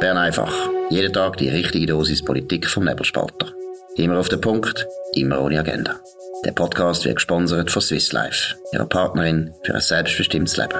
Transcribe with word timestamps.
Bern 0.00 0.16
einfach. 0.16 0.54
Jeden 0.90 1.12
Tag 1.12 1.38
die 1.38 1.48
richtige 1.48 1.86
Dosis 1.86 2.24
Politik 2.24 2.68
vom 2.68 2.84
Nebelspalter. 2.84 3.52
Immer 3.96 4.18
auf 4.18 4.28
den 4.28 4.40
Punkt, 4.40 4.86
immer 5.14 5.40
ohne 5.40 5.58
Agenda. 5.58 5.96
Der 6.44 6.52
Podcast 6.52 7.04
wird 7.04 7.16
gesponsert 7.16 7.72
von 7.72 7.82
Swiss 7.82 8.12
Life, 8.12 8.54
ihrer 8.72 8.86
Partnerin 8.86 9.52
für 9.64 9.74
ein 9.74 9.80
selbstbestimmtes 9.80 10.56
Leben. 10.56 10.78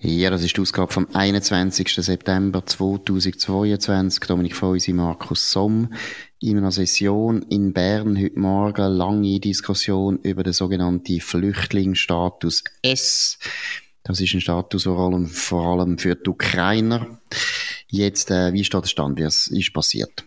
Ja, 0.00 0.30
das 0.30 0.42
ist 0.42 0.56
die 0.56 0.62
Ausgabe 0.62 0.90
vom 0.90 1.08
21. 1.12 1.92
September 1.92 2.64
2022. 2.64 4.20
Dominik 4.20 4.56
Feusi, 4.56 4.94
Markus 4.94 5.52
Somm. 5.52 5.92
In 6.40 6.56
einer 6.56 6.70
Session 6.70 7.42
in 7.50 7.74
Bern 7.74 8.16
heute 8.16 8.38
Morgen 8.38 8.92
lange 8.92 9.40
Diskussion 9.40 10.20
über 10.22 10.42
den 10.42 10.54
sogenannten 10.54 11.20
Flüchtlingsstatus 11.20 12.64
S. 12.80 13.38
Das 14.08 14.20
ist 14.20 14.32
ein 14.32 14.40
Status 14.40 14.84
vor 14.84 14.98
allem, 14.98 15.26
vor 15.26 15.66
allem 15.66 15.98
für 15.98 16.16
die 16.16 16.30
Ukrainer. 16.30 17.18
Jetzt, 17.88 18.30
äh, 18.30 18.54
wie 18.54 18.64
steht 18.64 18.82
der 18.82 18.88
Stand? 18.88 19.18
Wie 19.18 19.24
ist 19.24 19.72
passiert? 19.74 20.24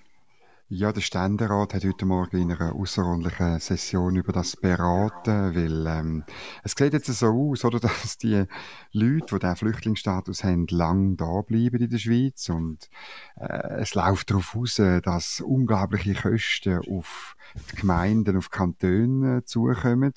Ja, 0.73 0.93
der 0.93 1.01
Ständerat 1.01 1.73
hat 1.73 1.83
heute 1.83 2.05
Morgen 2.05 2.37
in 2.37 2.51
einer 2.53 2.73
außerordentlichen 2.73 3.59
Session 3.59 4.15
über 4.15 4.31
das 4.31 4.55
beraten, 4.55 5.53
weil 5.53 5.85
ähm, 5.85 6.23
es 6.63 6.75
sieht 6.77 6.93
jetzt 6.93 7.07
so 7.07 7.27
aus, 7.27 7.65
oder, 7.65 7.79
dass 7.81 8.17
die 8.17 8.45
Leute, 8.93 9.25
die 9.35 9.39
diesen 9.39 9.55
Flüchtlingsstatus 9.57 10.45
haben, 10.45 10.67
lang 10.69 11.17
da 11.17 11.41
bleiben 11.41 11.81
in 11.81 11.89
der 11.89 11.97
Schweiz 11.97 12.47
und 12.47 12.89
äh, 13.35 13.81
es 13.81 13.95
läuft 13.95 14.29
darauf 14.29 14.55
aus, 14.55 14.75
dass 14.75 15.41
unglaubliche 15.41 16.13
Kosten 16.13 16.79
auf 16.89 17.35
die 17.73 17.81
Gemeinden, 17.81 18.37
auf 18.37 18.47
die 18.47 18.57
Kantone 18.57 19.43
zukommen. 19.43 20.13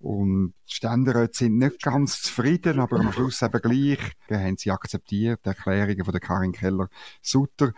Und 0.00 0.52
die 0.68 0.74
Ständeräte 0.74 1.32
sind 1.32 1.56
nicht 1.56 1.82
ganz 1.82 2.20
zufrieden, 2.20 2.78
aber 2.78 3.00
am 3.00 3.10
Schluss 3.10 3.40
eben 3.40 3.62
gleich 3.62 4.12
haben 4.30 4.58
sie 4.58 4.70
akzeptiert, 4.70 5.40
die 5.46 5.48
Erklärungen 5.48 6.04
von 6.04 6.12
der 6.12 6.20
Karin 6.20 6.52
Keller-Sutter. 6.52 7.72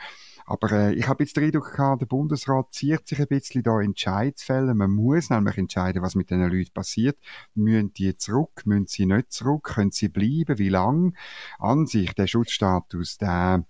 Aber 0.51 0.73
äh, 0.73 0.95
ich 0.95 1.07
habe 1.07 1.23
jetzt 1.23 1.37
den 1.37 1.45
Eindruck 1.45 1.77
gehabt, 1.77 2.03
der 2.03 2.07
Bundesrat 2.07 2.75
zieht 2.75 3.07
sich 3.07 3.21
ein 3.21 3.29
bisschen 3.29 3.63
da 3.63 3.81
Entscheidungsfälle. 3.81 4.75
Man 4.75 4.91
muss 4.91 5.31
nämlich 5.31 5.57
entscheiden, 5.59 6.03
was 6.03 6.17
mit 6.17 6.29
diesen 6.29 6.51
Leuten 6.51 6.73
passiert. 6.75 7.17
Müssen 7.55 7.93
die 7.93 8.17
zurück? 8.17 8.63
Müssen 8.65 8.89
sie 8.89 9.07
nicht 9.07 9.33
zurück? 9.33 9.75
Können 9.75 9.93
sie 9.93 10.09
bleiben? 10.09 10.59
Wie 10.59 10.69
lang? 10.69 11.15
An 11.61 11.87
sich, 11.87 12.15
der 12.15 12.27
Schutzstatus, 12.27 13.19
der 13.19 13.65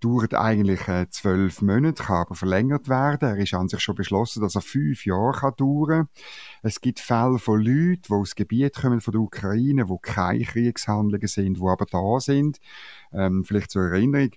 dauert 0.00 0.32
eigentlich 0.32 0.88
äh, 0.88 1.10
zwölf 1.10 1.60
Monate, 1.60 2.04
kann 2.04 2.22
aber 2.22 2.34
verlängert 2.34 2.88
werden. 2.88 3.28
Er 3.28 3.36
ist 3.36 3.52
an 3.52 3.68
sich 3.68 3.80
schon 3.80 3.94
beschlossen, 3.94 4.40
dass 4.40 4.54
er 4.54 4.62
fünf 4.62 5.04
Jahre 5.04 5.40
kann 5.40 5.52
dauern 5.58 6.08
Es 6.62 6.80
gibt 6.80 7.00
Fälle 7.00 7.38
von 7.38 7.60
Leuten, 7.60 8.00
die 8.08 8.12
aus 8.12 8.34
Gebieten 8.34 8.80
kommen 8.80 9.02
von 9.02 9.12
der 9.12 9.20
Ukraine, 9.20 9.90
wo 9.90 9.98
keine 9.98 10.44
Kriegshandlungen 10.44 11.28
sind, 11.28 11.60
wo 11.60 11.68
aber 11.68 11.84
da 11.84 12.18
sind. 12.18 12.60
Ähm, 13.12 13.44
vielleicht 13.44 13.70
zur 13.72 13.82
Erinnerung, 13.82 14.30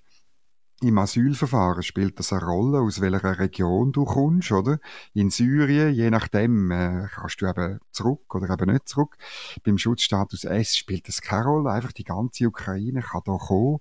im 0.80 0.96
Asylverfahren 0.96 1.82
spielt 1.82 2.18
das 2.20 2.32
eine 2.32 2.44
Rolle, 2.44 2.80
aus 2.80 3.00
welcher 3.00 3.38
Region 3.38 3.90
du 3.90 4.04
kommst, 4.04 4.52
oder? 4.52 4.78
In 5.12 5.30
Syrien, 5.30 5.92
je 5.92 6.08
nachdem, 6.08 6.70
äh, 6.70 7.08
kannst 7.12 7.40
du 7.40 7.46
eben 7.46 7.80
zurück 7.90 8.32
oder 8.34 8.48
eben 8.50 8.70
nicht 8.72 8.88
zurück. 8.88 9.16
Beim 9.64 9.76
Schutzstatus 9.76 10.44
S 10.44 10.76
spielt 10.76 11.08
das 11.08 11.20
keine 11.20 11.46
Rolle. 11.46 11.70
Einfach 11.70 11.90
die 11.90 12.04
ganze 12.04 12.46
Ukraine 12.46 13.02
kann 13.02 13.22
da 13.24 13.36
kommen. 13.36 13.78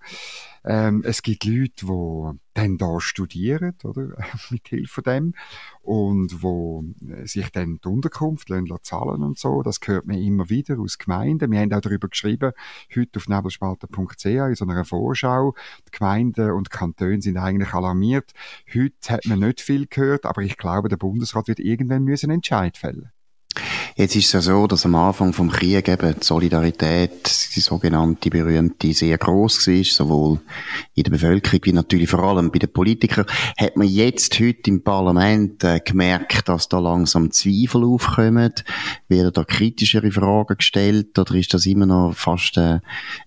Ähm, 0.65 1.03
es 1.05 1.21
gibt 1.21 1.45
Leute, 1.45 1.85
die 1.85 2.39
dann 2.53 2.77
da 2.77 2.99
studieren, 2.99 3.75
oder? 3.83 4.17
Mit 4.49 4.67
Hilfe 4.67 5.01
dem. 5.01 5.33
Und 5.81 6.41
wo 6.41 6.83
äh, 7.07 7.25
sich 7.25 7.49
dann 7.51 7.79
die 7.83 7.87
Unterkunft 7.87 8.49
lassen, 8.49 8.67
zahlen 8.81 9.23
und 9.23 9.37
so. 9.37 9.61
Das 9.63 9.79
hört 9.85 10.07
man 10.07 10.17
immer 10.17 10.49
wieder 10.49 10.79
aus 10.79 10.97
Gemeinden. 10.97 11.51
Wir 11.51 11.59
haben 11.59 11.73
auch 11.73 11.81
darüber 11.81 12.07
geschrieben, 12.07 12.51
heute 12.95 13.17
auf 13.17 13.27
nebelspalter.ch 13.27 14.25
in 14.25 14.55
so 14.55 14.65
einer 14.65 14.85
Vorschau. 14.85 15.53
Die 15.87 15.97
Gemeinden 15.97 16.51
und 16.51 16.67
die 16.67 16.77
Kantone 16.77 17.21
sind 17.21 17.37
eigentlich 17.37 17.73
alarmiert. 17.73 18.31
Heute 18.73 18.95
hat 19.09 19.25
man 19.25 19.39
nicht 19.39 19.61
viel 19.61 19.87
gehört, 19.87 20.25
aber 20.25 20.41
ich 20.41 20.57
glaube, 20.57 20.89
der 20.89 20.97
Bundesrat 20.97 21.47
wird 21.47 21.59
irgendwann 21.59 22.03
müssen 22.03 22.31
Entscheid 22.31 22.77
fällen. 22.77 23.11
Jetzt 23.99 24.15
ist 24.15 24.25
es 24.25 24.33
ja 24.33 24.41
so, 24.41 24.67
dass 24.67 24.85
am 24.85 24.93
Anfang 24.93 25.33
vom 25.33 25.49
Krieg 25.49 25.87
eben 25.87 26.13
die 26.19 26.23
Solidarität, 26.23 27.55
die 27.55 27.59
sogenannte 27.61 28.29
berühmte, 28.29 28.93
sehr 28.93 29.17
groß 29.17 29.67
war, 29.67 29.83
sowohl 29.83 30.39
in 30.93 31.01
der 31.01 31.09
Bevölkerung 31.09 31.61
wie 31.63 31.73
natürlich 31.73 32.07
vor 32.07 32.21
allem 32.21 32.51
bei 32.51 32.59
den 32.59 32.71
Politikern. 32.71 33.25
Hat 33.57 33.75
man 33.75 33.87
jetzt 33.87 34.39
heute 34.39 34.69
im 34.69 34.83
Parlament 34.83 35.63
äh, 35.63 35.79
gemerkt, 35.83 36.47
dass 36.47 36.69
da 36.69 36.77
langsam 36.77 37.31
Zweifel 37.31 37.83
aufkommen? 37.85 38.53
Werden 39.07 39.33
da 39.33 39.43
kritischere 39.43 40.11
Fragen 40.11 40.57
gestellt 40.57 41.17
oder 41.17 41.33
ist 41.33 41.55
das 41.55 41.65
immer 41.65 41.87
noch 41.87 42.13
fast 42.15 42.55
äh, 42.57 42.79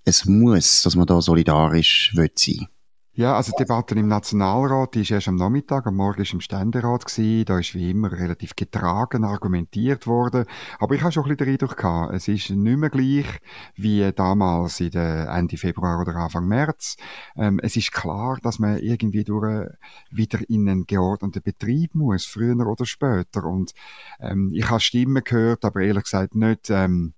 ein 0.07 0.39
Muss, 0.39 0.83
dass 0.83 0.95
man 0.95 1.07
da 1.07 1.21
solidarisch 1.21 2.13
sein 2.15 2.31
will? 2.47 2.69
Ja, 3.13 3.35
also 3.35 3.51
die 3.51 3.65
Debatte 3.65 3.97
im 3.97 4.07
Nationalrat, 4.07 4.95
die 4.95 5.01
ist 5.01 5.11
erst 5.11 5.27
am 5.27 5.35
Nachmittag, 5.35 5.85
am 5.85 5.97
Morgen 5.97 6.23
ist 6.23 6.33
im 6.33 6.41
Ständerat 6.41 7.05
gewesen. 7.05 7.45
Da 7.45 7.59
ist 7.59 7.75
wie 7.75 7.91
immer 7.91 8.13
relativ 8.13 8.55
getragen 8.55 9.25
argumentiert 9.25 10.07
worden. 10.07 10.45
Aber 10.79 10.95
ich 10.95 11.03
habe 11.03 11.11
schon 11.11 11.25
ein 11.25 11.37
bisschen 11.37 11.45
den 11.45 11.55
Eindruck 11.55 11.77
gehabt, 11.77 12.15
es 12.15 12.29
ist 12.29 12.51
nicht 12.51 12.79
mehr 12.79 12.89
gleich 12.89 13.27
wie 13.75 14.13
damals 14.13 14.79
in 14.79 14.93
der 14.93 15.29
Ende 15.29 15.57
Februar 15.57 16.01
oder 16.01 16.15
Anfang 16.15 16.47
März. 16.47 16.97
Ähm, 17.37 17.59
es 17.61 17.77
ist 17.77 17.91
klar, 17.91 18.39
dass 18.43 18.61
man 18.61 18.79
irgendwie 18.79 19.25
durch 19.25 19.67
wieder 20.13 20.39
in 20.49 20.69
einen 20.69 20.87
geordneten 20.87 21.43
Betrieb 21.43 21.97
muss, 21.97 22.25
früher 22.27 22.65
oder 22.65 22.87
später. 22.87 23.43
Und 23.43 23.73
ähm, 24.21 24.53
ich 24.55 24.71
habe 24.71 24.81
Stimmen 24.81 25.25
gehört, 25.25 25.65
aber 25.65 25.81
ehrlich 25.81 26.05
gesagt 26.05 26.37
nicht, 26.37 26.71
ähm, 26.71 27.15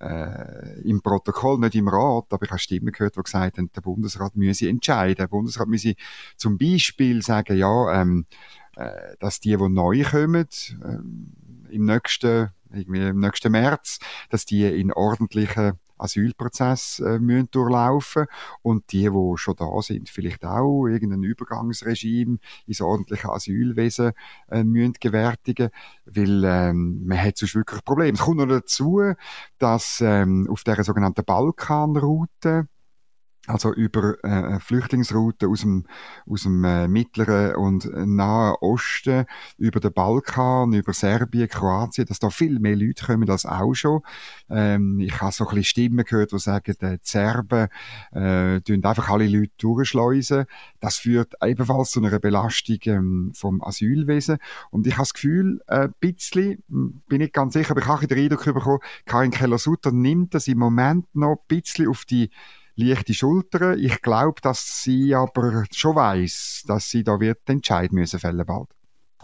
äh, 0.00 0.80
im 0.82 1.00
Protokoll, 1.02 1.58
nicht 1.58 1.74
im 1.74 1.88
Rat, 1.88 2.26
aber 2.30 2.44
ich 2.44 2.50
habe 2.50 2.58
Stimmen 2.58 2.92
gehört, 2.92 3.16
die 3.16 3.22
gesagt 3.22 3.58
haben, 3.58 3.70
der 3.74 3.80
Bundesrat 3.80 4.36
müsse 4.36 4.68
entscheiden. 4.68 5.16
Der 5.16 5.28
Bundesrat 5.28 5.68
müsse 5.68 5.94
zum 6.36 6.58
Beispiel 6.58 7.22
sagen, 7.22 7.56
ja, 7.56 8.00
ähm, 8.00 8.26
äh, 8.76 9.16
dass 9.20 9.40
die, 9.40 9.56
die 9.56 9.68
neu 9.68 10.02
kommen, 10.02 10.48
ähm, 10.84 11.32
im 11.70 11.84
nächsten, 11.84 12.50
irgendwie 12.76 13.08
im 13.08 13.20
nächsten 13.20 13.52
März, 13.52 13.98
dass 14.30 14.46
die 14.46 14.64
in 14.64 14.92
ordentlichen 14.92 15.78
Asylprozess 15.98 17.00
äh, 17.00 17.18
müssen 17.18 17.50
durchlaufen 17.50 18.26
und 18.62 18.92
die, 18.92 19.08
die 19.10 19.32
schon 19.36 19.56
da 19.56 19.80
sind, 19.80 20.08
vielleicht 20.08 20.44
auch 20.44 20.86
irgendein 20.86 21.22
Übergangsregime 21.22 22.38
ins 22.66 22.80
ordentliche 22.80 23.30
Asylwesen 23.30 24.12
äh, 24.50 24.64
müssen 24.64 24.94
gewärtigen, 25.00 25.70
weil 26.04 26.44
ähm, 26.44 27.06
man 27.06 27.22
hat 27.22 27.38
sonst 27.38 27.54
wirklich 27.54 27.84
Probleme. 27.84 28.12
Es 28.12 28.20
kommt 28.20 28.38
noch 28.38 28.46
dazu, 28.46 29.00
dass 29.58 30.00
ähm, 30.00 30.48
auf 30.50 30.64
der 30.64 30.82
sogenannten 30.84 31.24
Balkanroute 31.24 32.68
also 33.46 33.72
über 33.72 34.22
äh, 34.24 34.58
Flüchtlingsrouten 34.60 35.48
aus 35.48 35.60
dem, 35.60 35.84
aus 36.28 36.42
dem 36.42 36.64
äh, 36.64 36.88
mittleren 36.88 37.56
und 37.56 37.90
nahen 37.94 38.56
Osten, 38.60 39.26
über 39.58 39.80
den 39.80 39.92
Balkan, 39.92 40.72
über 40.72 40.92
Serbien, 40.92 41.48
Kroatien, 41.48 42.06
dass 42.06 42.18
da 42.18 42.30
viel 42.30 42.58
mehr 42.58 42.76
Leute 42.76 43.04
kommen 43.04 43.28
als 43.30 43.46
auch 43.46 43.74
schon. 43.74 44.00
Ähm, 44.50 45.00
ich 45.00 45.20
habe 45.20 45.32
so 45.32 45.44
ein 45.44 45.54
bisschen 45.54 45.64
Stimmen 45.64 46.04
gehört, 46.04 46.32
die 46.32 46.38
sagen, 46.38 46.74
die 46.80 46.98
Serben 47.02 47.68
äh, 48.12 48.60
tun 48.60 48.84
einfach 48.84 49.10
alle 49.10 49.26
Leute 49.26 49.52
durchschleusen. 49.58 50.46
Das 50.80 50.96
führt 50.96 51.34
ebenfalls 51.42 51.90
zu 51.90 52.00
einer 52.00 52.18
Belastung 52.18 52.78
ähm, 52.84 53.32
vom 53.34 53.62
Asylwesen. 53.62 54.38
Und 54.70 54.86
ich 54.86 54.94
habe 54.94 55.02
das 55.02 55.14
Gefühl, 55.14 55.60
ein 55.66 55.82
äh, 55.82 55.88
bisschen, 56.00 56.62
bin 57.08 57.20
ich 57.20 57.32
ganz 57.32 57.54
sicher, 57.54 57.72
aber 57.72 57.80
ich 57.80 57.86
habe 57.86 58.06
den 58.06 58.18
Eindruck 58.18 58.44
bekommen, 58.44 58.80
Karin 59.04 59.30
Keller-Sutter 59.30 59.92
nimmt 59.92 60.34
das 60.34 60.48
im 60.48 60.58
Moment 60.58 61.14
noch 61.14 61.32
ein 61.32 61.46
bisschen 61.48 61.88
auf 61.88 62.04
die 62.04 62.30
leichte 62.76 63.14
Schultern. 63.14 63.78
Ich 63.78 64.02
glaube, 64.02 64.40
dass 64.40 64.82
sie 64.82 65.14
aber 65.14 65.64
schon 65.72 65.96
weiß, 65.96 66.64
dass 66.66 66.90
sie 66.90 67.02
da 67.02 67.18
wird 67.18 67.48
entscheiden 67.48 67.98
müssen 67.98 68.20
fällen 68.20 68.46
bald. 68.46 68.68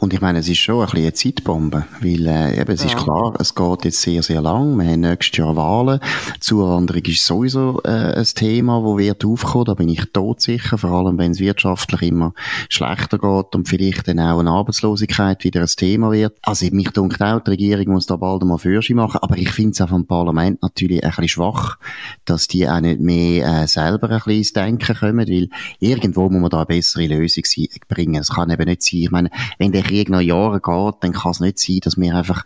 Und 0.03 0.13
ich 0.13 0.21
meine, 0.21 0.41
es 0.41 0.49
ist 0.49 0.59
schon 0.59 0.81
ein 0.81 0.87
bisschen 0.87 0.99
eine 1.05 1.13
Zeitbombe, 1.13 1.87
weil 2.01 2.27
äh, 2.27 2.61
eben, 2.61 2.73
es 2.73 2.83
ja. 2.83 2.89
ist 2.89 2.97
klar, 2.97 3.35
es 3.39 3.55
geht 3.55 3.85
jetzt 3.85 4.03
sehr, 4.03 4.21
sehr 4.25 4.43
lang. 4.43 4.77
Wir 4.77 4.91
haben 4.91 5.01
nächstes 5.03 5.39
Jahr 5.39 5.55
Wahlen. 5.55 6.01
Zuwanderung 6.41 7.05
ist 7.05 7.25
sowieso 7.25 7.81
äh, 7.85 8.19
ein 8.19 8.25
Thema, 8.25 8.83
wo 8.83 8.99
wird 8.99 9.25
aufkommen. 9.25 9.67
Da 9.67 9.75
bin 9.75 9.89
ich 9.89 10.05
todsicher, 10.13 10.77
vor 10.77 10.91
allem 10.91 11.19
wenn 11.19 11.31
es 11.31 11.39
wirtschaftlich 11.39 12.03
immer 12.03 12.35
schlechter 12.69 13.17
geht 13.17 13.55
und 13.55 13.69
vielleicht 13.69 14.09
dann 14.09 14.19
auch 14.19 14.41
eine 14.41 14.51
Arbeitslosigkeit 14.51 15.45
wieder 15.45 15.61
ein 15.61 15.69
Thema 15.69 16.11
wird. 16.11 16.37
Also 16.43 16.67
mich 16.73 16.91
denkt 16.91 17.23
auch, 17.23 17.39
die 17.39 17.51
Regierung 17.51 17.93
muss 17.93 18.07
da 18.07 18.17
bald 18.17 18.43
einmal 18.43 18.59
Fürsche 18.59 18.97
machen. 18.97 19.21
Aber 19.23 19.39
ich 19.39 19.51
finde 19.51 19.71
es 19.71 19.81
auch 19.83 19.91
vom 19.91 20.09
Parlament 20.09 20.63
natürlich 20.63 21.05
ein 21.05 21.11
bisschen 21.11 21.29
schwach, 21.29 21.79
dass 22.25 22.49
die 22.49 22.69
auch 22.69 22.81
nicht 22.81 22.99
mehr 22.99 23.63
äh, 23.63 23.67
selber 23.69 24.11
ein 24.11 24.17
bisschen 24.17 24.33
ins 24.33 24.53
Denken 24.53 24.97
kommen, 24.97 25.29
weil 25.29 25.49
irgendwo 25.79 26.29
muss 26.29 26.41
man 26.41 26.51
da 26.51 26.57
eine 26.57 26.67
bessere 26.67 27.07
Lösung 27.07 27.45
bringen. 27.87 28.21
Es 28.21 28.31
kann 28.31 28.51
eben 28.51 28.65
nicht 28.65 28.83
sein. 28.83 29.01
Ich 29.03 29.11
meine, 29.13 29.31
wenn 29.59 29.71
der 29.71 29.92
Krieg 29.93 30.09
noch 30.09 30.21
Jahre 30.21 30.61
geht, 30.61 30.95
dann 31.03 31.13
kann 31.13 31.33
es 31.33 31.41
nicht 31.41 31.59
sein, 31.59 31.81
dass 31.83 31.99
wir 31.99 32.15
einfach, 32.15 32.45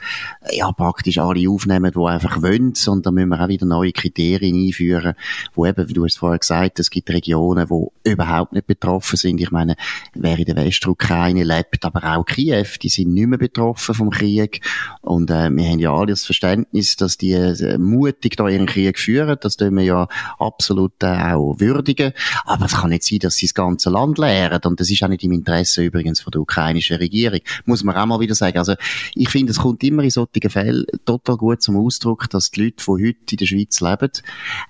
ja, 0.50 0.72
praktisch 0.72 1.19
alle 1.19 1.48
aufnehmen, 1.48 1.93
die 1.93 2.04
einfach 2.04 2.43
wollen, 2.43 2.75
sondern 2.75 3.14
müssen 3.14 3.28
wir 3.28 3.40
auch 3.40 3.48
wieder 3.48 3.66
neue 3.66 3.93
Kriterien 3.93 4.56
einführen, 4.56 5.14
wo 5.54 5.64
eben, 5.64 5.87
du 5.87 6.04
hast 6.04 6.19
vorher 6.19 6.40
gesagt, 6.40 6.81
es 6.81 6.90
gibt 6.90 7.08
Regionen, 7.10 7.69
die 7.69 8.10
überhaupt 8.10 8.52
nicht 8.52 8.66
betroffen 8.66 9.16
sind. 9.16 9.40
Ich 9.40 9.52
meine, 9.52 9.76
wer 10.14 10.38
in 10.38 10.44
der 10.44 10.56
Westukraine 10.56 11.44
lebt, 11.44 11.84
aber 11.84 12.16
auch 12.16 12.25
Kiew, 12.25 12.66
die 12.82 12.88
sind 12.88 13.14
nicht 13.14 13.28
mehr 13.28 13.38
betroffen 13.38 13.94
vom 13.94 14.10
Krieg. 14.10 14.60
Und 15.02 15.31
äh, 15.31 15.48
wir 15.50 15.69
haben 15.69 15.78
ja 15.78 15.93
alle 15.93 16.08
das 16.08 16.25
Verständnis, 16.25 16.96
dass 16.96 17.16
die 17.16 17.32
äh, 17.32 17.78
mutig 17.78 18.37
da 18.37 18.48
ihren 18.48 18.66
Krieg 18.66 18.98
führen. 18.98 19.37
Das 19.40 19.56
tun 19.56 19.76
wir 19.76 19.84
ja 19.84 20.08
absolut 20.38 21.00
äh, 21.02 21.32
auch 21.32 21.60
würdigen. 21.60 22.12
Aber 22.44 22.66
es 22.66 22.75
kann 22.75 22.90
nicht 22.90 23.04
sein, 23.04 23.20
dass 23.20 23.37
sie 23.37 23.46
das 23.46 23.54
ganze 23.54 23.90
Land 23.90 24.19
leeren. 24.19 24.60
Und 24.64 24.81
das 24.81 24.90
ist 24.90 25.02
auch 25.02 25.08
nicht 25.08 25.22
im 25.22 25.32
Interesse 25.32 25.84
übrigens 25.84 26.20
von 26.20 26.32
der 26.32 26.40
ukrainischen 26.40 26.96
Regierung. 26.96 27.36
Muss 27.65 27.85
man 27.85 27.97
auch 27.97 28.06
mal 28.06 28.21
wieder 28.21 28.35
sagen. 28.35 28.59
Also 28.59 28.75
ich 29.15 29.29
finde, 29.29 29.53
es 29.53 29.59
kommt 29.59 29.83
immer 29.85 30.03
in 30.03 30.11
solchen 30.11 30.50
Fällen 30.50 30.87
total 31.05 31.37
gut 31.37 31.62
zum 31.62 31.77
Ausdruck, 31.77 32.29
dass 32.31 32.50
die 32.50 32.65
Leute, 32.65 32.85
die 32.85 32.91
heute 33.09 33.33
in 33.33 33.37
der 33.37 33.47
Schweiz 33.47 33.81
leben, 33.81 34.11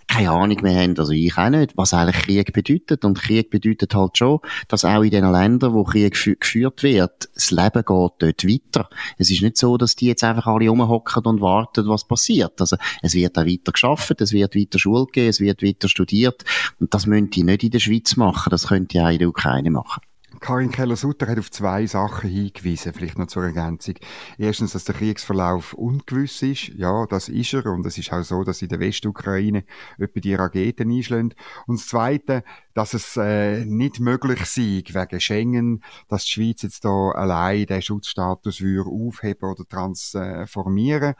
keine 0.06 0.30
Ahnung 0.30 0.58
mehr 0.62 0.82
haben, 0.82 0.98
also 0.98 1.12
ich 1.12 1.36
auch 1.36 1.50
nicht, 1.50 1.76
was 1.76 1.94
eigentlich 1.94 2.24
Krieg 2.24 2.52
bedeutet. 2.52 3.04
Und 3.04 3.18
Krieg 3.18 3.50
bedeutet 3.50 3.94
halt 3.94 4.18
schon, 4.18 4.40
dass 4.68 4.84
auch 4.84 5.02
in 5.02 5.10
den 5.10 5.30
Ländern, 5.30 5.74
wo 5.74 5.84
Krieg 5.84 6.14
geführt 6.14 6.82
wird, 6.82 7.28
das 7.34 7.50
Leben 7.50 7.72
geht 7.72 7.86
dort 7.86 8.22
weiter. 8.22 8.88
Es 9.18 9.30
ist 9.30 9.42
nicht 9.42 9.56
so, 9.56 9.76
dass 9.76 9.96
die 9.96 10.06
jetzt 10.06 10.24
einfach 10.24 10.46
alle 10.46 10.68
rumhocken 10.68 11.24
und 11.24 11.40
warten, 11.40 11.88
was 11.88 12.06
passiert. 12.06 12.60
Also 12.60 12.76
es 13.02 13.14
wird 13.14 13.38
auch 13.38 13.46
weiter 13.46 13.72
geschafft, 13.72 14.20
es 14.20 14.32
wird 14.32 14.54
weiter 14.54 14.78
Schule 14.78 15.06
gehen, 15.12 15.28
es 15.28 15.40
wird 15.40 15.62
weiter 15.62 15.88
studiert. 15.88 16.44
Und 16.80 16.94
das 16.94 17.06
müssen 17.06 17.30
die 17.30 17.42
nicht 17.42 17.64
in 17.64 17.70
der 17.70 17.80
Schweiz 17.80 18.16
machen, 18.16 18.50
das 18.50 18.68
könnt 18.68 18.94
ihr 18.94 19.04
auch 19.04 19.10
in 19.10 19.18
der 19.18 19.28
Ukraine 19.28 19.70
machen. 19.70 20.02
Karin 20.40 20.70
Keller-Sutter 20.70 21.26
hat 21.26 21.38
auf 21.38 21.50
zwei 21.50 21.86
Sachen 21.86 22.30
hingewiesen, 22.30 22.92
vielleicht 22.92 23.18
noch 23.18 23.26
zur 23.26 23.44
Ergänzung. 23.44 23.94
Erstens, 24.38 24.72
dass 24.72 24.84
der 24.84 24.94
Kriegsverlauf 24.94 25.74
ungewiss 25.74 26.42
ist. 26.42 26.68
Ja, 26.68 27.06
das 27.06 27.28
ist 27.28 27.52
er. 27.54 27.66
Und 27.66 27.86
es 27.86 27.98
ist 27.98 28.12
auch 28.12 28.22
so, 28.22 28.44
dass 28.44 28.62
in 28.62 28.68
der 28.68 28.80
Westukraine 28.80 29.64
etwa 29.98 30.20
die 30.20 30.34
Raketen 30.34 30.90
einschlägt. 30.90 31.36
Und 31.66 31.80
das 31.80 31.88
Zweite, 31.88 32.44
dass 32.74 32.94
es 32.94 33.16
äh, 33.16 33.64
nicht 33.64 34.00
möglich 34.00 34.44
sei, 34.44 34.82
wegen 34.86 35.20
Schengen, 35.20 35.82
dass 36.08 36.24
die 36.24 36.30
Schweiz 36.30 36.62
jetzt 36.62 36.84
da 36.84 37.10
allein 37.10 37.66
den 37.66 37.80
Schutzstatus 37.80 38.60
würde 38.60 38.90
aufheben 38.90 39.50
oder 39.50 39.64
transformieren. 39.66 41.14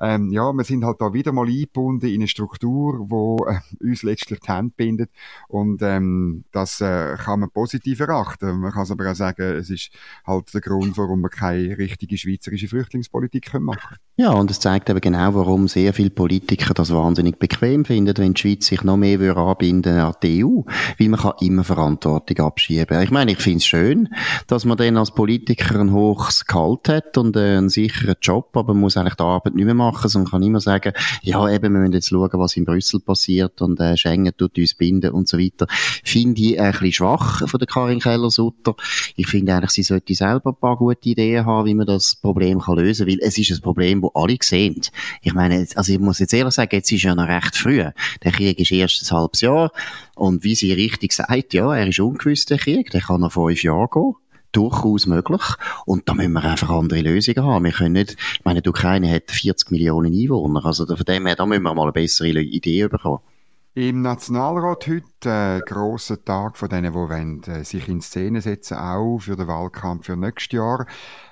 Ähm, 0.00 0.30
ja, 0.30 0.52
wir 0.52 0.64
sind 0.64 0.84
halt 0.84 1.00
da 1.00 1.12
wieder 1.12 1.32
mal 1.32 1.46
eingebunden 1.46 2.08
in 2.08 2.16
eine 2.16 2.28
Struktur, 2.28 3.10
wo 3.10 3.46
äh, 3.46 3.60
uns 3.80 4.02
letztlich 4.02 4.40
die 4.40 4.52
Hände 4.52 4.72
bindet 4.76 5.10
und 5.48 5.82
ähm, 5.82 6.44
das 6.52 6.80
äh, 6.80 7.16
kann 7.16 7.40
man 7.40 7.50
positiv 7.50 8.00
erachten. 8.00 8.60
Man 8.60 8.72
kann 8.72 8.86
aber 8.90 9.10
auch 9.10 9.14
sagen, 9.14 9.42
es 9.42 9.70
ist 9.70 9.90
halt 10.26 10.52
der 10.52 10.60
Grund, 10.60 10.96
warum 10.98 11.20
wir 11.20 11.30
keine 11.30 11.76
richtige 11.78 12.18
schweizerische 12.18 12.68
Flüchtlingspolitik 12.68 13.52
machen 13.60 13.80
können. 13.80 14.00
Ja, 14.16 14.30
und 14.30 14.48
es 14.48 14.60
zeigt 14.60 14.88
eben 14.88 15.00
genau, 15.00 15.34
warum 15.34 15.66
sehr 15.66 15.92
viele 15.92 16.10
Politiker 16.10 16.72
das 16.72 16.92
wahnsinnig 16.92 17.40
bequem 17.40 17.84
finden, 17.84 18.16
wenn 18.16 18.34
die 18.34 18.40
Schweiz 18.40 18.66
sich 18.66 18.84
noch 18.84 18.96
mehr 18.96 19.36
anbinden 19.36 19.98
an 19.98 20.14
die 20.22 20.44
EU, 20.44 20.60
weil 20.98 21.08
man 21.08 21.18
kann 21.18 21.32
immer 21.40 21.64
Verantwortung 21.64 22.46
abschieben. 22.46 23.02
Ich 23.02 23.10
meine, 23.10 23.32
ich 23.32 23.38
finde 23.38 23.58
es 23.58 23.66
schön, 23.66 24.08
dass 24.46 24.64
man 24.64 24.76
dann 24.76 24.96
als 24.96 25.10
Politiker 25.10 25.80
ein 25.80 25.92
hohes 25.92 26.46
Gehalt 26.46 26.88
hat 26.88 27.18
und 27.18 27.36
äh, 27.36 27.56
einen 27.56 27.68
sicheren 27.68 28.14
Job, 28.22 28.56
aber 28.56 28.72
man 28.72 28.82
muss 28.82 28.96
eigentlich 28.96 29.16
die 29.16 29.24
Arbeit 29.24 29.56
nicht 29.56 29.64
mehr 29.64 29.74
machen, 29.74 29.83
sondern 29.92 30.30
kann 30.30 30.42
immer 30.42 30.60
sagen, 30.60 30.92
ja, 31.22 31.48
eben, 31.48 31.72
wir 31.72 31.80
müssen 31.80 31.92
jetzt 31.92 32.08
schauen, 32.08 32.30
was 32.34 32.56
in 32.56 32.64
Brüssel 32.64 33.00
passiert 33.00 33.60
und 33.62 33.80
äh, 33.80 33.96
Schengen 33.96 34.32
tut 34.36 34.56
uns 34.58 34.74
binden 34.74 35.12
und 35.12 35.28
so 35.28 35.38
weiter. 35.38 35.66
Finde 35.68 36.40
ich 36.40 36.60
ein 36.60 36.72
bisschen 36.72 36.92
schwach 36.92 37.48
von 37.48 37.58
der 37.58 37.66
Karin 37.66 38.00
Keller-Sutter. 38.00 38.74
Ich 39.16 39.26
finde 39.26 39.54
eigentlich, 39.54 39.70
sie 39.70 39.82
sollte 39.82 40.14
selber 40.14 40.50
ein 40.50 40.56
paar 40.56 40.76
gute 40.76 41.08
Ideen 41.08 41.46
haben, 41.46 41.66
wie 41.66 41.74
man 41.74 41.86
das 41.86 42.16
Problem 42.16 42.60
kann 42.60 42.78
lösen 42.78 43.06
kann, 43.06 43.14
weil 43.14 43.26
es 43.26 43.38
ist 43.38 43.50
ein 43.50 43.60
Problem, 43.60 44.02
wo 44.02 44.08
alle 44.14 44.36
sehen. 44.40 44.80
Ich 45.22 45.34
meine, 45.34 45.66
also 45.74 45.92
ich 45.92 45.98
muss 45.98 46.18
jetzt 46.18 46.34
ehrlich 46.34 46.54
sagen, 46.54 46.74
jetzt 46.74 46.90
ist 46.90 47.02
ja 47.02 47.14
noch 47.14 47.28
recht 47.28 47.56
früh. 47.56 47.84
Der 48.22 48.32
Krieg 48.32 48.58
ist 48.58 48.72
erst 48.72 49.02
ein 49.10 49.16
halbes 49.16 49.40
Jahr. 49.40 49.70
Und 50.14 50.44
wie 50.44 50.54
sie 50.54 50.72
richtig 50.72 51.12
sagt, 51.12 51.54
ja, 51.54 51.74
er 51.74 51.86
ist 51.86 52.00
ungewiss, 52.00 52.46
der 52.46 52.58
Krieg. 52.58 52.90
Der 52.90 53.00
kann 53.00 53.20
noch 53.20 53.32
fünf 53.32 53.62
Jahre 53.62 53.88
gehen 53.92 54.14
durchaus 54.56 55.06
möglich. 55.06 55.42
Und 55.86 56.08
da 56.08 56.14
müssen 56.14 56.32
wir 56.32 56.44
einfach 56.44 56.70
andere 56.70 57.00
Lösungen 57.00 57.44
haben. 57.44 57.64
Wir 57.64 57.72
können 57.72 57.92
nicht, 57.92 58.12
ich 58.12 58.44
meine, 58.44 58.62
die 58.62 58.68
Ukraine 58.68 59.10
hat 59.10 59.30
40 59.30 59.70
Millionen 59.70 60.12
Einwohner. 60.12 60.64
Also 60.64 60.86
von 60.86 61.04
dem 61.04 61.26
her, 61.26 61.36
da 61.36 61.46
müssen 61.46 61.62
wir 61.62 61.74
mal 61.74 61.82
eine 61.82 61.92
bessere 61.92 62.28
Idee 62.28 62.88
bekommen. 62.88 63.20
Im 63.76 64.02
Nationalrat 64.02 64.86
heute, 64.86 65.02
äh, 65.28 65.60
grosser 65.66 66.24
Tag 66.24 66.56
von 66.56 66.68
denen, 66.68 66.92
die 66.92 66.94
wollen, 66.94 67.42
äh, 67.42 67.64
sich 67.64 67.88
in 67.88 68.00
Szene 68.00 68.40
setzen, 68.40 68.78
auch 68.78 69.18
für 69.18 69.34
den 69.34 69.48
Wahlkampf 69.48 70.06
für 70.06 70.16
nächstes 70.16 70.52
Jahr. 70.58 70.86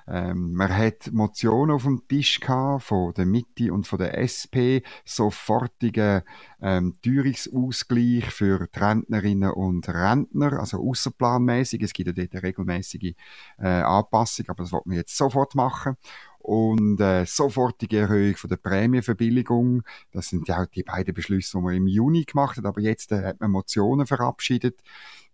Ähm, 0.08 0.52
man 0.54 0.76
hat 0.76 1.12
Motionen 1.12 1.70
auf 1.70 1.84
dem 1.84 2.02
Tisch 2.08 2.40
gehabt 2.40 2.82
von 2.82 3.14
der 3.14 3.26
Mitte 3.26 3.72
und 3.72 3.86
von 3.86 4.00
der 4.00 4.18
SP, 4.18 4.82
sofortigen 5.04 6.22
ähm, 6.60 6.96
Teuerungsausgleich 7.00 8.24
für 8.32 8.66
die 8.66 8.78
Rentnerinnen 8.80 9.52
und 9.52 9.88
Rentner, 9.88 10.58
also 10.58 10.78
außerplanmäßig. 10.78 11.80
Es 11.82 11.92
gibt 11.92 12.08
ja 12.08 12.12
dort 12.12 12.32
eine 12.32 12.42
regelmäßige 12.42 13.14
äh, 13.58 13.68
Anpassung, 13.68 14.46
aber 14.48 14.64
das 14.64 14.72
wollen 14.72 14.82
wir 14.86 14.96
jetzt 14.96 15.16
sofort 15.16 15.54
machen 15.54 15.96
und 16.42 17.00
äh, 17.00 17.24
sofortige 17.24 17.98
Erhöhung 17.98 18.36
von 18.36 18.50
der 18.50 18.56
Prämienverbilligung. 18.56 19.82
Das 20.10 20.28
sind 20.28 20.48
ja 20.48 20.62
auch 20.62 20.66
die 20.66 20.82
beiden 20.82 21.14
Beschlüsse, 21.14 21.58
die 21.58 21.62
man 21.62 21.74
im 21.74 21.86
Juni 21.86 22.24
gemacht 22.24 22.56
hat, 22.56 22.64
aber 22.64 22.80
jetzt 22.80 23.12
äh, 23.12 23.24
hat 23.24 23.40
man 23.40 23.50
Motionen 23.50 24.06
verabschiedet 24.06 24.82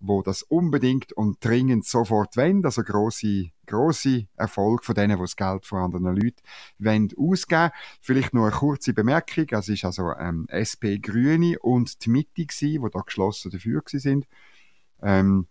wo 0.01 0.23
das 0.23 0.43
unbedingt 0.43 1.13
und 1.13 1.45
dringend 1.45 1.85
sofort 1.85 2.37
wollen, 2.37 2.65
also 2.65 2.83
grosse, 2.83 3.51
grosse 3.67 4.29
Erfolg 4.37 4.85
von 4.85 4.95
denen, 4.95 5.17
die 5.17 5.23
das 5.23 5.37
Geld 5.37 5.67
von 5.67 5.81
anderen 5.81 6.17
Leuten 6.17 6.43
wollen 6.79 7.09
ausgeben. 7.19 7.71
Vielleicht 8.01 8.33
nur 8.33 8.47
eine 8.47 8.57
kurze 8.57 8.95
Bemerkung, 8.95 9.47
es 9.51 9.69
ist 9.69 9.85
also 9.85 10.13
ähm, 10.13 10.47
SP 10.55 10.99
Grüne 11.03 11.59
und 11.59 12.05
die 12.05 12.11
Mitte 12.11 12.47
gewesen, 12.47 12.83
die 12.85 12.91
da 12.93 13.01
geschlossen 13.01 13.51
dafür 13.51 13.83
sind. 13.87 14.27
Ähm, 15.03 15.47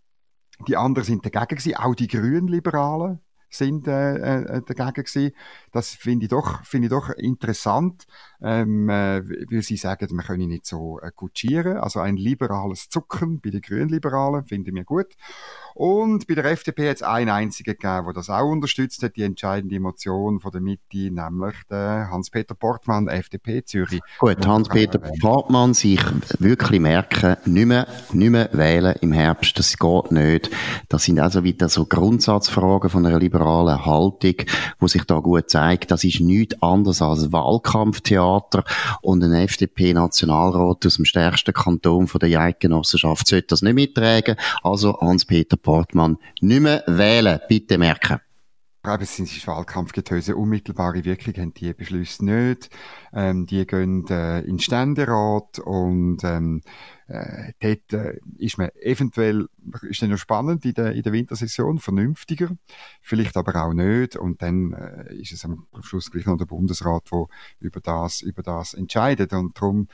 die 0.68 0.78
anderen 0.78 1.06
sind 1.06 1.26
dagegen 1.26 1.58
gewesen, 1.58 1.76
auch 1.76 1.96
die 1.96 2.08
Grünliberalen 2.08 3.20
sind 3.50 3.88
äh, 3.88 4.16
äh, 4.16 4.62
dagegen 4.66 5.04
gewesen. 5.04 5.32
Das 5.72 5.92
finde 5.92 6.26
ich 6.26 6.30
doch, 6.30 6.64
finde 6.64 6.88
ich 6.88 6.92
doch 6.92 7.10
interessant, 7.10 8.08
ähm, 8.42 8.90
äh, 8.90 9.24
weil 9.50 9.62
sie 9.62 9.78
sagen, 9.78 10.08
man 10.12 10.26
könne 10.26 10.48
nicht 10.48 10.66
so 10.66 11.00
äh, 11.00 11.12
kutschieren. 11.12 11.78
Also 11.78 12.00
ein 12.00 12.18
liberales 12.18 12.90
Zucken 12.90 13.40
bei 13.42 13.50
den 13.50 13.62
Grünliberalen 13.62 14.46
finde 14.46 14.70
ich 14.70 14.74
mir 14.74 14.84
gut. 14.84 15.08
Und 15.74 16.28
bei 16.28 16.36
der 16.36 16.46
FDP 16.46 16.90
hat 16.90 16.98
es 16.98 17.04
einen 17.04 17.30
einzigen 17.30 17.74
gegeben, 17.74 18.06
der 18.06 18.14
das 18.14 18.30
auch 18.30 18.50
unterstützt 18.50 19.02
hat, 19.04 19.16
die 19.16 19.24
entscheidende 19.24 19.76
Emotion 19.76 20.40
von 20.40 20.52
der 20.52 20.62
Mitte, 20.62 21.12
nämlich 21.12 21.56
der 21.70 22.10
Hans-Peter 22.12 22.56
Portmann, 22.56 23.08
FDP 23.08 23.64
Zürich. 23.64 24.02
Gut, 24.20 24.46
Hans-Peter 24.46 25.00
Portmann 25.22 25.74
sich 25.74 26.04
wirklich 26.40 26.80
merken, 26.80 27.38
nicht 27.46 27.68
mehr, 27.68 27.88
nicht 28.12 28.32
mehr 28.32 28.50
wählen 28.54 28.96
im 29.02 29.12
Herbst, 29.12 29.60
das 29.60 29.78
geht 29.78 30.12
nicht. 30.12 30.50
Das 30.90 31.04
sind 31.04 31.20
also 31.20 31.44
wieder 31.44 31.70
so 31.70 31.86
Grundsatzfragen 31.86 32.90
von 32.90 33.06
einer 33.06 33.20
liberalen 33.20 33.86
Haltung, 33.86 34.36
wo 34.80 34.88
sich 34.88 35.04
da 35.04 35.20
gut 35.20 35.50
zeigt, 35.50 35.92
das 35.92 36.04
ist 36.04 36.22
nichts 36.22 36.60
anderes 36.62 37.04
als 37.04 37.32
Wahlkampftheater 37.32 38.27
und 39.02 39.24
ein 39.24 39.34
FDP-Nationalrat 39.34 40.86
aus 40.86 40.96
dem 40.96 41.06
stärksten 41.06 41.54
Kanton 41.54 42.08
von 42.08 42.20
der 42.20 42.40
Eidgenossenschaft 42.40 43.28
sollte 43.28 43.48
das 43.48 43.62
nicht 43.62 43.76
mittragen. 43.76 44.36
Also 44.64 45.00
Hans-Peter 45.00 45.58
Portmann 45.58 46.18
nicht 46.42 46.62
mehr 46.62 46.84
wählen. 46.88 47.40
Bitte 47.48 47.78
merken. 47.78 48.20
Aber 48.88 49.04
es 49.04 49.16
sind 49.18 49.48
Wahlkampfgetöse. 49.48 50.36
Unmittelbare 50.36 51.04
Wirkung 51.04 51.34
haben 51.36 51.54
die 51.54 51.74
Beschlüsse 51.74 52.24
nicht. 52.24 52.70
Ähm, 53.14 53.46
die 53.46 53.66
gehen 53.68 54.08
äh, 54.08 54.40
in 54.42 54.60
Ständerat 54.60 55.60
und 55.60 56.24
ähm, 56.24 56.62
äh, 57.08 57.52
dort 57.60 57.94
äh, 57.94 58.20
ist 58.38 58.58
man 58.58 58.70
eventuell, 58.82 59.48
ist 59.84 60.02
dann 60.02 60.10
noch 60.10 60.18
spannend 60.18 60.66
in 60.66 60.74
der, 60.74 60.94
in 60.94 61.04
der 61.04 61.14
Wintersession, 61.14 61.80
vernünftiger, 61.80 62.50
vielleicht 63.02 63.38
aber 63.38 63.64
auch 63.64 63.74
nicht. 63.74 64.16
Und 64.16 64.42
dann 64.42 64.74
äh, 64.74 65.16
ist 65.16 65.32
es 65.32 65.46
am 65.46 65.68
Schluss 65.82 66.12
gleich 66.12 66.26
noch 66.26 66.38
der 66.38 66.46
Bundesrat, 66.46 67.10
der 67.12 67.26
über 67.60 67.80
das, 67.80 68.22
über 68.22 68.44
das 68.44 68.74
entscheidet. 68.74 69.34
Und 69.34 69.58
darum 69.58 69.88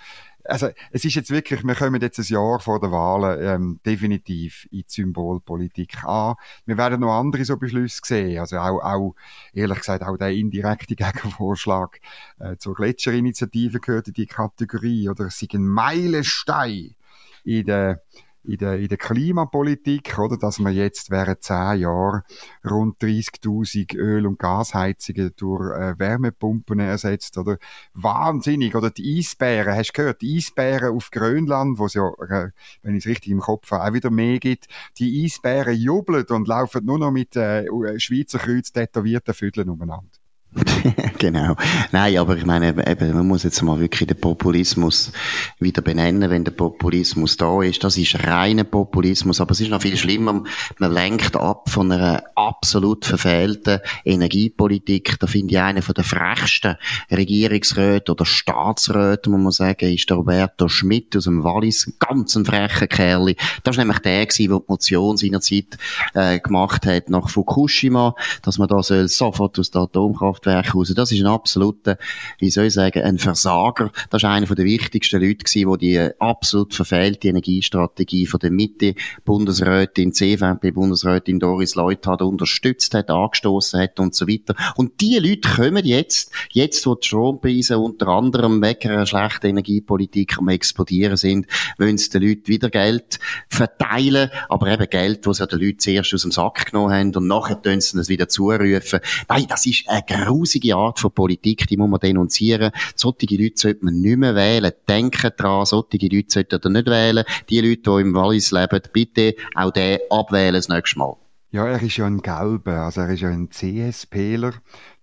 also 0.46 0.70
es 0.92 1.06
ist 1.06 1.15
jetzt 1.15 1.32
wirklich, 1.32 1.63
wir 1.63 1.75
kommen 1.75 2.01
jetzt 2.01 2.20
ein 2.20 2.25
Jahr 2.25 2.60
vor 2.60 2.80
der 2.80 2.92
Wahlen 2.92 3.39
ähm, 3.42 3.80
definitiv 3.86 4.68
in 4.72 4.80
die 4.80 4.86
Symbolpolitik 4.88 6.03
an. 6.03 6.36
Wir 6.65 6.77
werden 6.77 7.01
noch 7.01 7.18
andere 7.18 7.46
so 7.46 7.58
Beschlüsse 7.58 8.01
sehen, 8.03 8.39
also 8.39 8.58
auch, 8.58 8.80
auch 8.80 9.15
ehrlich 9.53 9.80
gesagt 9.80 10.03
auch 10.03 10.18
der 10.18 10.32
indirekte 10.32 10.96
Gegenvorschlag 10.98 12.00
äh, 12.39 12.58
zur 12.58 12.75
Gletscherinitiative 12.75 13.80
gehört 13.80 14.10
in 14.10 14.13
die 14.13 14.25
Kategorie 14.25 15.10
oder 15.10 15.25
es 15.25 15.42
ist 15.42 15.53
ein 15.53 15.65
Meilenstein 15.65 16.96
in 17.44 17.65
der 17.65 18.01
in 18.43 18.57
der, 18.57 18.79
in 18.79 18.88
der 18.88 18.97
Klimapolitik, 18.97 20.17
oder, 20.19 20.38
dass 20.38 20.59
man 20.59 20.73
jetzt 20.73 21.09
während 21.09 21.43
zehn 21.43 21.79
Jahren 21.79 22.23
rund 22.69 23.01
30.000 23.01 23.95
Öl- 23.95 24.27
und 24.27 24.39
Gasheizungen 24.39 25.31
durch 25.35 25.71
äh, 25.75 25.97
Wärmepumpen 25.97 26.79
ersetzt, 26.79 27.38
oder? 27.38 27.57
Wahnsinnig, 27.93 28.75
oder? 28.75 28.89
Die 28.89 29.19
Eisbären, 29.19 29.75
hast 29.75 29.89
du 29.89 29.93
gehört? 29.93 30.21
Die 30.21 30.38
Eisbären 30.38 30.95
auf 30.95 31.09
Grönland, 31.12 31.79
wo 31.79 31.85
es 31.85 31.93
ja, 31.93 32.07
äh, 32.07 32.50
wenn 32.81 32.95
ich 32.95 33.05
es 33.05 33.09
richtig 33.09 33.31
im 33.31 33.39
Kopf 33.39 33.71
habe, 33.71 33.89
auch 33.89 33.93
wieder 33.93 34.12
mehr 34.12 34.39
gibt. 34.39 34.67
Die 34.97 35.23
Eisbären 35.23 35.75
jubeln 35.75 36.25
und 36.25 36.47
laufen 36.47 36.85
nur 36.85 37.00
noch 37.00 37.12
mit 37.12 37.35
äh, 37.35 37.65
Schweizer 38.00 38.39
Kreuz 38.39 38.71
tätowierten 38.71 39.33
Vögeln 39.33 39.69
umeinander. 39.69 40.23
genau. 41.19 41.55
Nein, 41.91 42.17
aber 42.17 42.38
ich 42.38 42.45
meine, 42.45 42.69
eben, 42.88 43.13
man 43.13 43.27
muss 43.27 43.43
jetzt 43.43 43.62
mal 43.62 43.79
wirklich 43.79 44.07
den 44.07 44.19
Populismus 44.19 45.12
wieder 45.60 45.81
benennen, 45.81 46.29
wenn 46.29 46.43
der 46.43 46.51
Populismus 46.51 47.38
da 47.38 47.62
ist. 47.62 47.83
Das 47.83 47.98
ist 47.98 48.25
reiner 48.25 48.63
Populismus, 48.63 49.41
aber 49.41 49.51
es 49.51 49.62
ist 49.62 49.69
noch 49.69 49.81
viel 49.81 49.98
schlimmer. 49.98 50.43
Man 50.79 50.93
lenkt 50.93 51.36
ab 51.36 51.69
von 51.69 51.91
einer 51.91 52.24
absolut 52.36 53.05
verfehlten 53.05 53.79
Energiepolitik. 54.05 55.19
Da 55.19 55.27
finde 55.27 55.53
ich 55.53 55.60
einen 55.60 55.81
von 55.81 55.95
der 55.95 56.03
frechsten 56.03 56.77
Regierungsräte 57.12 58.12
oder 58.12 58.25
Staatsräte, 58.25 59.29
muss 59.29 59.41
man 59.41 59.51
sagen, 59.51 59.93
ist 59.93 60.10
der 60.10 60.17
Roberto 60.17 60.67
Schmidt 60.67 61.15
aus 61.15 61.25
dem 61.25 61.43
Wallis. 61.43 61.93
Ganz 62.00 62.36
ein 62.36 62.45
frecher 62.45 62.88
Kerl. 62.88 63.36
Das 63.63 63.77
war 63.77 63.83
nämlich 63.83 64.00
der 64.00 64.13
der 64.13 64.27
die 64.27 64.48
Motion 64.48 65.17
seinerzeit 65.17 65.77
äh, 66.13 66.39
gemacht 66.39 66.86
hat 66.86 67.10
nach 67.10 67.29
Fukushima, 67.29 68.15
dass 68.41 68.57
man 68.57 68.67
da 68.67 68.83
soll 68.83 69.07
sofort 69.07 69.60
aus 69.60 69.72
der 69.72 69.83
Atomkraft 69.83 70.42
Kraftwerke 70.43 70.73
raus. 70.73 70.93
Das 70.95 71.12
ist 71.12 71.21
ein 71.21 71.27
absoluter, 71.27 71.97
wie 72.39 72.50
soll 72.50 72.65
ich 72.65 72.73
sagen, 72.73 73.01
ein 73.03 73.17
Versager. 73.17 73.91
Das 74.09 74.21
ist 74.21 74.29
einer 74.29 74.45
der 74.45 74.65
wichtigsten 74.65 75.21
Leute 75.21 75.43
gewesen, 75.43 75.79
die 75.79 75.93
die 75.93 76.09
absolut 76.19 76.73
verfehlte 76.73 77.29
Energiestrategie 77.29 78.27
von 78.27 78.39
der 78.39 78.51
Mitte-Bundesrätin, 78.51 80.13
CVP-Bundesrätin 80.13 81.39
Doris 81.39 81.75
Leuthard 81.75 82.21
unterstützt 82.21 82.93
hat, 82.93 83.09
angestoßen 83.09 83.79
hat 83.79 84.00
und 84.00 84.13
so 84.15 84.27
weiter. 84.27 84.55
Und 84.75 85.01
die 85.01 85.17
Leute 85.17 85.50
kommen 85.50 85.85
jetzt, 85.85 86.31
jetzt 86.51 86.85
wo 86.85 86.95
die 86.95 87.07
Strompreise 87.07 87.79
unter 87.79 88.07
anderem 88.09 88.62
wegen 88.62 88.91
einer 88.91 89.05
schlechten 89.05 89.47
Energiepolitik 89.47 90.38
am 90.38 90.50
explodieren 90.50 91.17
sind, 91.17 91.47
wollen 91.77 91.97
sie 91.97 92.09
den 92.09 92.23
Leuten 92.23 92.47
wieder 92.47 92.69
Geld 92.69 93.19
verteilen, 93.47 94.29
aber 94.50 94.67
eben 94.67 94.89
Geld, 94.89 95.25
das 95.25 95.38
sie 95.38 95.47
den 95.47 95.59
Leuten 95.59 95.79
zuerst 95.79 96.13
aus 96.13 96.21
dem 96.23 96.31
Sack 96.31 96.71
genommen 96.71 96.93
haben 96.93 97.15
und 97.15 97.27
nachher 97.27 97.62
tun 97.62 97.79
sie 97.81 97.97
es 97.97 98.09
wieder 98.09 98.27
zurufen. 98.27 99.00
Nein, 99.29 99.45
das 99.47 99.65
ist 99.65 99.88
eine 99.88 100.03
grusige 100.33 100.75
Art 100.75 100.99
von 100.99 101.11
Politik, 101.11 101.67
die 101.67 101.77
muss 101.77 101.89
man 101.89 101.99
denunzieren. 101.99 102.71
Solche 102.95 103.35
Leute 103.35 103.53
sollte 103.55 103.85
man 103.85 104.01
nicht 104.01 104.17
mehr 104.17 104.35
wählen. 104.35 104.71
Denken 104.87 105.31
dran, 105.37 105.65
solche 105.65 106.07
Leute 106.07 106.25
sollten 106.27 106.59
ihr 106.63 106.69
nicht 106.69 106.87
wählen. 106.87 107.25
Die 107.49 107.61
Leute, 107.61 107.81
die 107.81 108.01
im 108.01 108.15
Wallis 108.15 108.51
leben, 108.51 108.81
bitte 108.91 109.35
auch 109.55 109.71
den 109.71 109.99
abwählen 110.09 110.55
das 110.55 110.69
nächste 110.69 110.99
Mal. 110.99 111.15
Ja, 111.51 111.67
er 111.67 111.83
ist 111.83 111.97
ja 111.97 112.07
ein 112.07 112.23
Gelber, 112.23 112.81
also 112.81 113.01
er 113.01 113.09
ist 113.09 113.21
ja 113.21 113.29
ein 113.29 113.51
CSPler. 113.51 114.53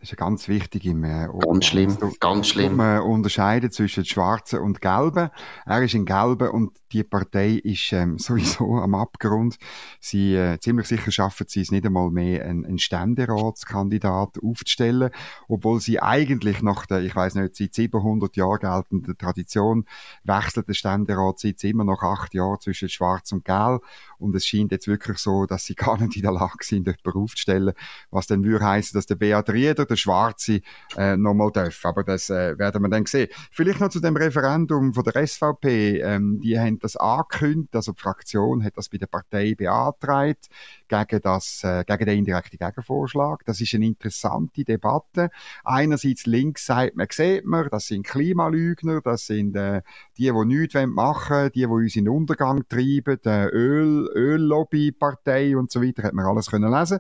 Das 0.01 0.07
ist 0.07 0.19
ja 0.19 0.25
ganz 0.25 0.49
wichtig 0.49 0.87
im 0.87 1.05
äh, 1.05 1.29
Ganz 1.45 1.67
schlimm, 1.67 1.99
du, 2.01 2.11
ganz 2.19 2.47
schlimm. 2.47 2.77
Man 2.77 3.03
unterscheidet 3.03 3.75
zwischen 3.75 4.07
Schwarzen 4.07 4.61
und 4.61 4.81
Gelben. 4.81 5.29
Er 5.67 5.83
ist 5.83 5.95
ein 5.95 6.07
Gelber 6.07 6.55
und 6.55 6.73
die 6.93 7.05
Partei 7.05 7.61
ist 7.63 7.93
ähm, 7.93 8.19
sowieso 8.19 8.77
am 8.77 8.95
Abgrund. 8.95 9.59
Sie, 10.01 10.35
äh, 10.35 10.59
ziemlich 10.59 10.87
sicher 10.87 11.11
schaffen 11.11 11.45
sie 11.51 11.61
es 11.61 11.71
nicht 11.71 11.85
einmal 11.85 12.11
mehr, 12.11 12.47
einen, 12.47 12.65
einen 12.65 12.79
Ständeratskandidat 12.79 14.39
aufzustellen, 14.43 15.11
obwohl 15.49 15.81
sie 15.81 16.01
eigentlich 16.01 16.63
nach 16.63 16.87
der, 16.87 17.03
ich 17.03 17.15
weiß 17.15 17.35
nicht, 17.35 17.57
seit 17.57 17.75
700 17.75 18.35
Jahren 18.37 18.59
geltenden 18.59 19.19
Tradition 19.19 19.85
wechselt 20.25 20.67
der 20.67 20.75
Ständerat 20.75 21.41
seit 21.41 21.63
immer 21.63 21.85
noch 21.85 22.03
acht 22.03 22.33
Jahre 22.33 22.59
zwischen 22.59 22.89
Schwarz 22.89 23.33
und 23.33 23.45
Gelb. 23.45 23.83
Und 24.19 24.35
es 24.35 24.47
scheint 24.47 24.73
jetzt 24.73 24.89
wirklich 24.89 25.19
so, 25.19 25.45
dass 25.45 25.67
sie 25.67 25.75
gar 25.77 26.01
nicht 26.01 26.17
in 26.17 26.23
der 26.23 26.33
Lage 26.33 26.63
sind, 26.65 26.87
jemanden 26.87 27.21
aufzustellen, 27.21 27.75
was 28.11 28.27
dann 28.27 28.45
würde 28.45 28.65
heißen, 28.65 28.97
dass 28.97 29.05
der 29.05 29.17
Beat 29.17 29.51
Rieder 29.51 29.90
der 29.91 29.97
Schwarze 29.97 30.61
äh, 30.97 31.17
nochmal 31.17 31.51
darf. 31.53 31.85
Aber 31.85 32.05
das 32.05 32.31
äh, 32.31 32.59
werden 32.59 32.83
wir 32.83 32.89
dann 32.89 33.07
sehen. 33.07 33.29
Vielleicht 33.51 33.81
noch 33.81 33.89
zu 33.89 34.01
dem 34.01 34.17
Referendum 34.17 34.95
von 34.95 35.05
der 35.05 35.27
SVP. 35.27 36.01
Ähm, 36.01 36.41
die 36.41 36.59
haben 36.59 36.79
das 36.79 36.97
angekündigt, 36.97 37.75
also 37.75 37.93
die 37.93 38.01
Fraktion 38.01 38.65
hat 38.65 38.77
das 38.77 38.89
bei 38.89 38.99
der 38.99 39.07
Partei 39.07 39.55
beantragt 39.55 40.49
gegen, 40.89 41.21
das, 41.21 41.63
äh, 41.65 41.85
gegen 41.87 42.07
den 42.07 42.19
indirekten 42.19 42.59
Gegenvorschlag. 42.59 43.45
Das 43.45 43.61
ist 43.61 43.75
eine 43.75 43.87
interessante 43.87 44.65
Debatte. 44.65 45.31
Einerseits 45.65 46.27
links 46.27 46.67
sagt 46.67 46.97
man, 46.97 47.07
sieht 47.11 47.45
man, 47.45 47.69
das 47.71 47.87
sind 47.87 48.07
Klimalügner, 48.07 49.01
das 49.01 49.27
sind 49.27 49.57
äh, 49.57 49.83
die, 50.17 50.31
die 50.31 50.45
nichts 50.47 50.75
machen 50.87 51.37
wollen, 51.37 51.53
die, 51.53 51.61
die 51.61 51.67
uns 51.67 51.97
in 51.97 52.05
den 52.05 52.15
Untergang 52.15 52.65
treiben, 52.69 53.19
die 53.25 53.29
Öl, 53.29 54.09
Öllobbypartei 54.15 55.57
und 55.57 55.71
so 55.71 55.83
weiter, 55.83 56.03
hat 56.03 56.15
man 56.15 56.27
alles 56.27 56.51
können 56.51 56.73
lesen 56.73 56.99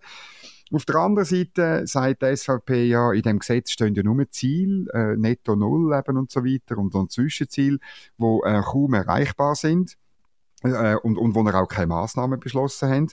auf 0.73 0.85
der 0.85 0.97
anderen 0.97 1.27
Seite 1.27 1.87
sagt 1.87 2.23
die 2.23 2.37
SVP 2.37 2.87
ja, 2.87 3.13
in 3.13 3.23
dem 3.23 3.39
Gesetz 3.41 3.73
stehen 3.73 3.95
ja 3.95 4.03
nur 4.03 4.31
Ziele, 4.31 4.91
äh, 4.93 5.17
netto 5.17 5.57
Null 5.57 5.93
eben 5.93 6.17
und 6.17 6.31
so 6.31 6.45
weiter 6.45 6.79
und 6.79 6.95
dann 6.95 7.09
Zwischenziele, 7.09 7.79
die 8.19 8.41
äh, 8.45 8.63
kaum 8.63 8.95
erreichbar 8.95 9.55
sind 9.57 9.97
äh, 10.63 10.95
und, 10.97 11.19
und 11.19 11.35
wo 11.35 11.43
er 11.45 11.61
auch 11.61 11.69
keine 11.69 11.89
Massnahmen 11.89 12.39
beschlossen 12.39 12.89
haben. 12.89 13.09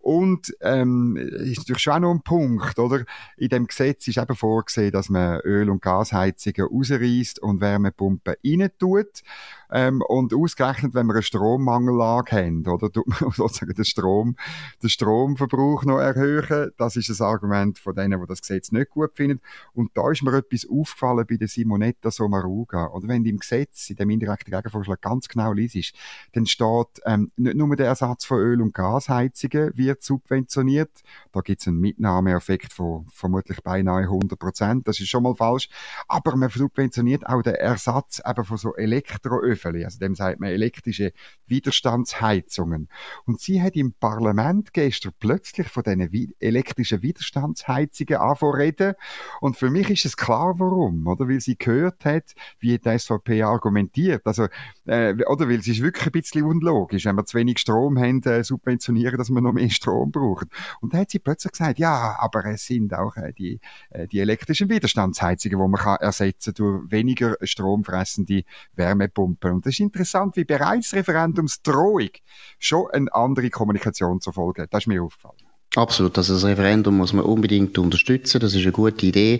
Und 0.00 0.54
ähm, 0.62 1.16
ist 1.16 1.58
natürlich 1.58 1.82
schon 1.82 1.92
auch 1.92 2.00
noch 2.00 2.10
ein 2.12 2.22
Punkt, 2.22 2.78
oder? 2.78 3.04
In 3.36 3.50
dem 3.50 3.66
Gesetz 3.66 4.08
ist 4.08 4.16
eben 4.16 4.34
vorgesehen, 4.34 4.92
dass 4.92 5.10
man 5.10 5.40
Öl- 5.40 5.68
und 5.68 5.82
Gasheizungen 5.82 6.68
rausreißt 6.72 7.38
und 7.40 7.60
Wärmepumpen 7.60 8.34
rein 8.44 8.70
tut. 8.78 9.22
Ähm, 9.72 10.02
und 10.08 10.34
ausgerechnet, 10.34 10.94
wenn 10.94 11.06
wir 11.06 11.14
eine 11.14 11.22
Strommangellage 11.22 12.32
haben, 12.32 12.66
oder, 12.66 12.90
tut 12.90 13.06
man 13.06 13.30
sozusagen 13.32 13.74
den 13.74 13.84
Strom, 13.84 14.36
den 14.82 14.88
Stromverbrauch 14.88 15.84
noch 15.84 15.98
erhöhen. 15.98 16.72
Das 16.76 16.96
ist 16.96 17.10
das 17.10 17.20
Argument 17.20 17.78
von 17.78 17.94
denen, 17.94 18.20
die 18.20 18.26
das 18.26 18.40
Gesetz 18.40 18.72
nicht 18.72 18.90
gut 18.90 19.12
finden. 19.14 19.40
Und 19.74 19.90
da 19.94 20.10
ist 20.10 20.22
mir 20.22 20.34
etwas 20.34 20.66
aufgefallen 20.68 21.26
bei 21.28 21.36
der 21.36 21.48
Simonetta 21.48 22.10
Sommaruga. 22.10 22.88
Oder 22.88 23.06
wenn 23.08 23.24
im 23.24 23.38
Gesetz, 23.38 23.90
in 23.90 23.96
dem 23.96 24.10
indirekten 24.10 24.52
Gegenvorschlag 24.52 25.00
ganz 25.00 25.28
genau 25.28 25.52
liest, 25.52 25.94
dann 26.32 26.46
steht 26.46 27.00
ähm, 27.04 27.30
nicht 27.36 27.56
nur 27.56 27.76
der 27.76 27.86
Ersatz 27.86 28.24
von 28.24 28.38
Öl- 28.38 28.62
und 28.62 28.74
Gasheizungen 28.74 29.76
wird 29.90 30.02
subventioniert. 30.02 30.90
Da 31.32 31.40
gibt 31.40 31.60
es 31.60 31.68
einen 31.68 31.78
Mitnahmeeffekt 31.78 32.72
von 32.72 33.06
vermutlich 33.12 33.60
beinahe 33.62 34.02
100 34.02 34.38
Prozent. 34.38 34.88
Das 34.88 35.00
ist 35.00 35.08
schon 35.08 35.22
mal 35.22 35.34
falsch. 35.34 35.68
Aber 36.08 36.36
man 36.36 36.48
subventioniert 36.48 37.26
auch 37.26 37.42
den 37.42 37.54
Ersatz 37.54 38.20
eben 38.24 38.44
von 38.44 38.56
so 38.56 38.74
Elektroöfen 38.74 39.84
also 39.84 39.98
dem 39.98 40.14
sagt 40.14 40.40
man 40.40 40.50
elektrische 40.50 41.12
Widerstandsheizungen. 41.46 42.88
Und 43.24 43.40
sie 43.40 43.62
hat 43.62 43.76
im 43.76 43.92
Parlament 43.92 44.72
gestern 44.72 45.12
plötzlich 45.18 45.68
von 45.68 45.82
diesen 45.82 46.34
elektrischen 46.38 47.02
Widerstandsheizungen 47.02 48.16
angefangen 48.16 48.94
Und 49.40 49.56
für 49.56 49.70
mich 49.70 49.90
ist 49.90 50.04
es 50.04 50.16
klar, 50.16 50.54
warum, 50.58 51.06
oder? 51.06 51.28
Weil 51.28 51.40
sie 51.40 51.56
gehört 51.56 52.04
hat, 52.04 52.34
wie 52.58 52.78
die 52.78 52.98
SVP 52.98 53.42
argumentiert. 53.42 54.26
Also, 54.26 54.46
äh, 54.86 55.14
oder 55.26 55.48
weil 55.48 55.58
es 55.58 55.68
ist 55.68 55.82
wirklich 55.82 56.06
ein 56.06 56.12
bisschen 56.12 56.44
unlogisch, 56.44 57.04
wenn 57.04 57.16
wir 57.16 57.24
zu 57.24 57.38
wenig 57.38 57.58
Strom 57.58 57.98
haben, 57.98 58.22
äh, 58.22 58.44
subventionieren, 58.44 59.18
dass 59.18 59.30
wir 59.30 59.40
noch 59.40 59.52
mehr 59.52 59.64
Strom 59.80 60.10
brauchen. 60.10 60.48
Und 60.80 60.94
da 60.94 60.98
hat 60.98 61.10
sie 61.10 61.18
plötzlich 61.18 61.52
gesagt, 61.52 61.78
ja, 61.78 62.16
aber 62.18 62.44
es 62.46 62.66
sind 62.66 62.94
auch 62.94 63.16
äh, 63.16 63.32
die, 63.32 63.60
äh, 63.90 64.06
die 64.06 64.20
elektrischen 64.20 64.68
Widerstandsheizungen, 64.68 65.58
die 65.58 65.68
man 65.68 65.80
kann 65.80 65.96
ersetzen 65.96 66.54
durch 66.54 66.90
weniger 66.90 67.36
stromfressende 67.42 68.44
Wärmepumpen. 68.74 69.52
Und 69.52 69.66
das 69.66 69.74
ist 69.74 69.80
interessant, 69.80 70.36
wie 70.36 70.44
bereits 70.44 70.94
Referendumsdrohung 70.94 72.10
schon 72.58 72.90
eine 72.90 73.12
andere 73.14 73.50
Kommunikation 73.50 74.20
zur 74.20 74.32
Folge 74.32 74.62
hat. 74.62 74.74
Das 74.74 74.84
ist 74.84 74.86
mir 74.86 75.02
aufgefallen. 75.02 75.49
Absolut. 75.76 76.18
Also 76.18 76.34
das 76.34 76.44
Referendum 76.44 76.96
muss 76.96 77.12
man 77.12 77.24
unbedingt 77.24 77.78
unterstützen. 77.78 78.40
Das 78.40 78.54
ist 78.54 78.62
eine 78.62 78.72
gute 78.72 79.06
Idee. 79.06 79.38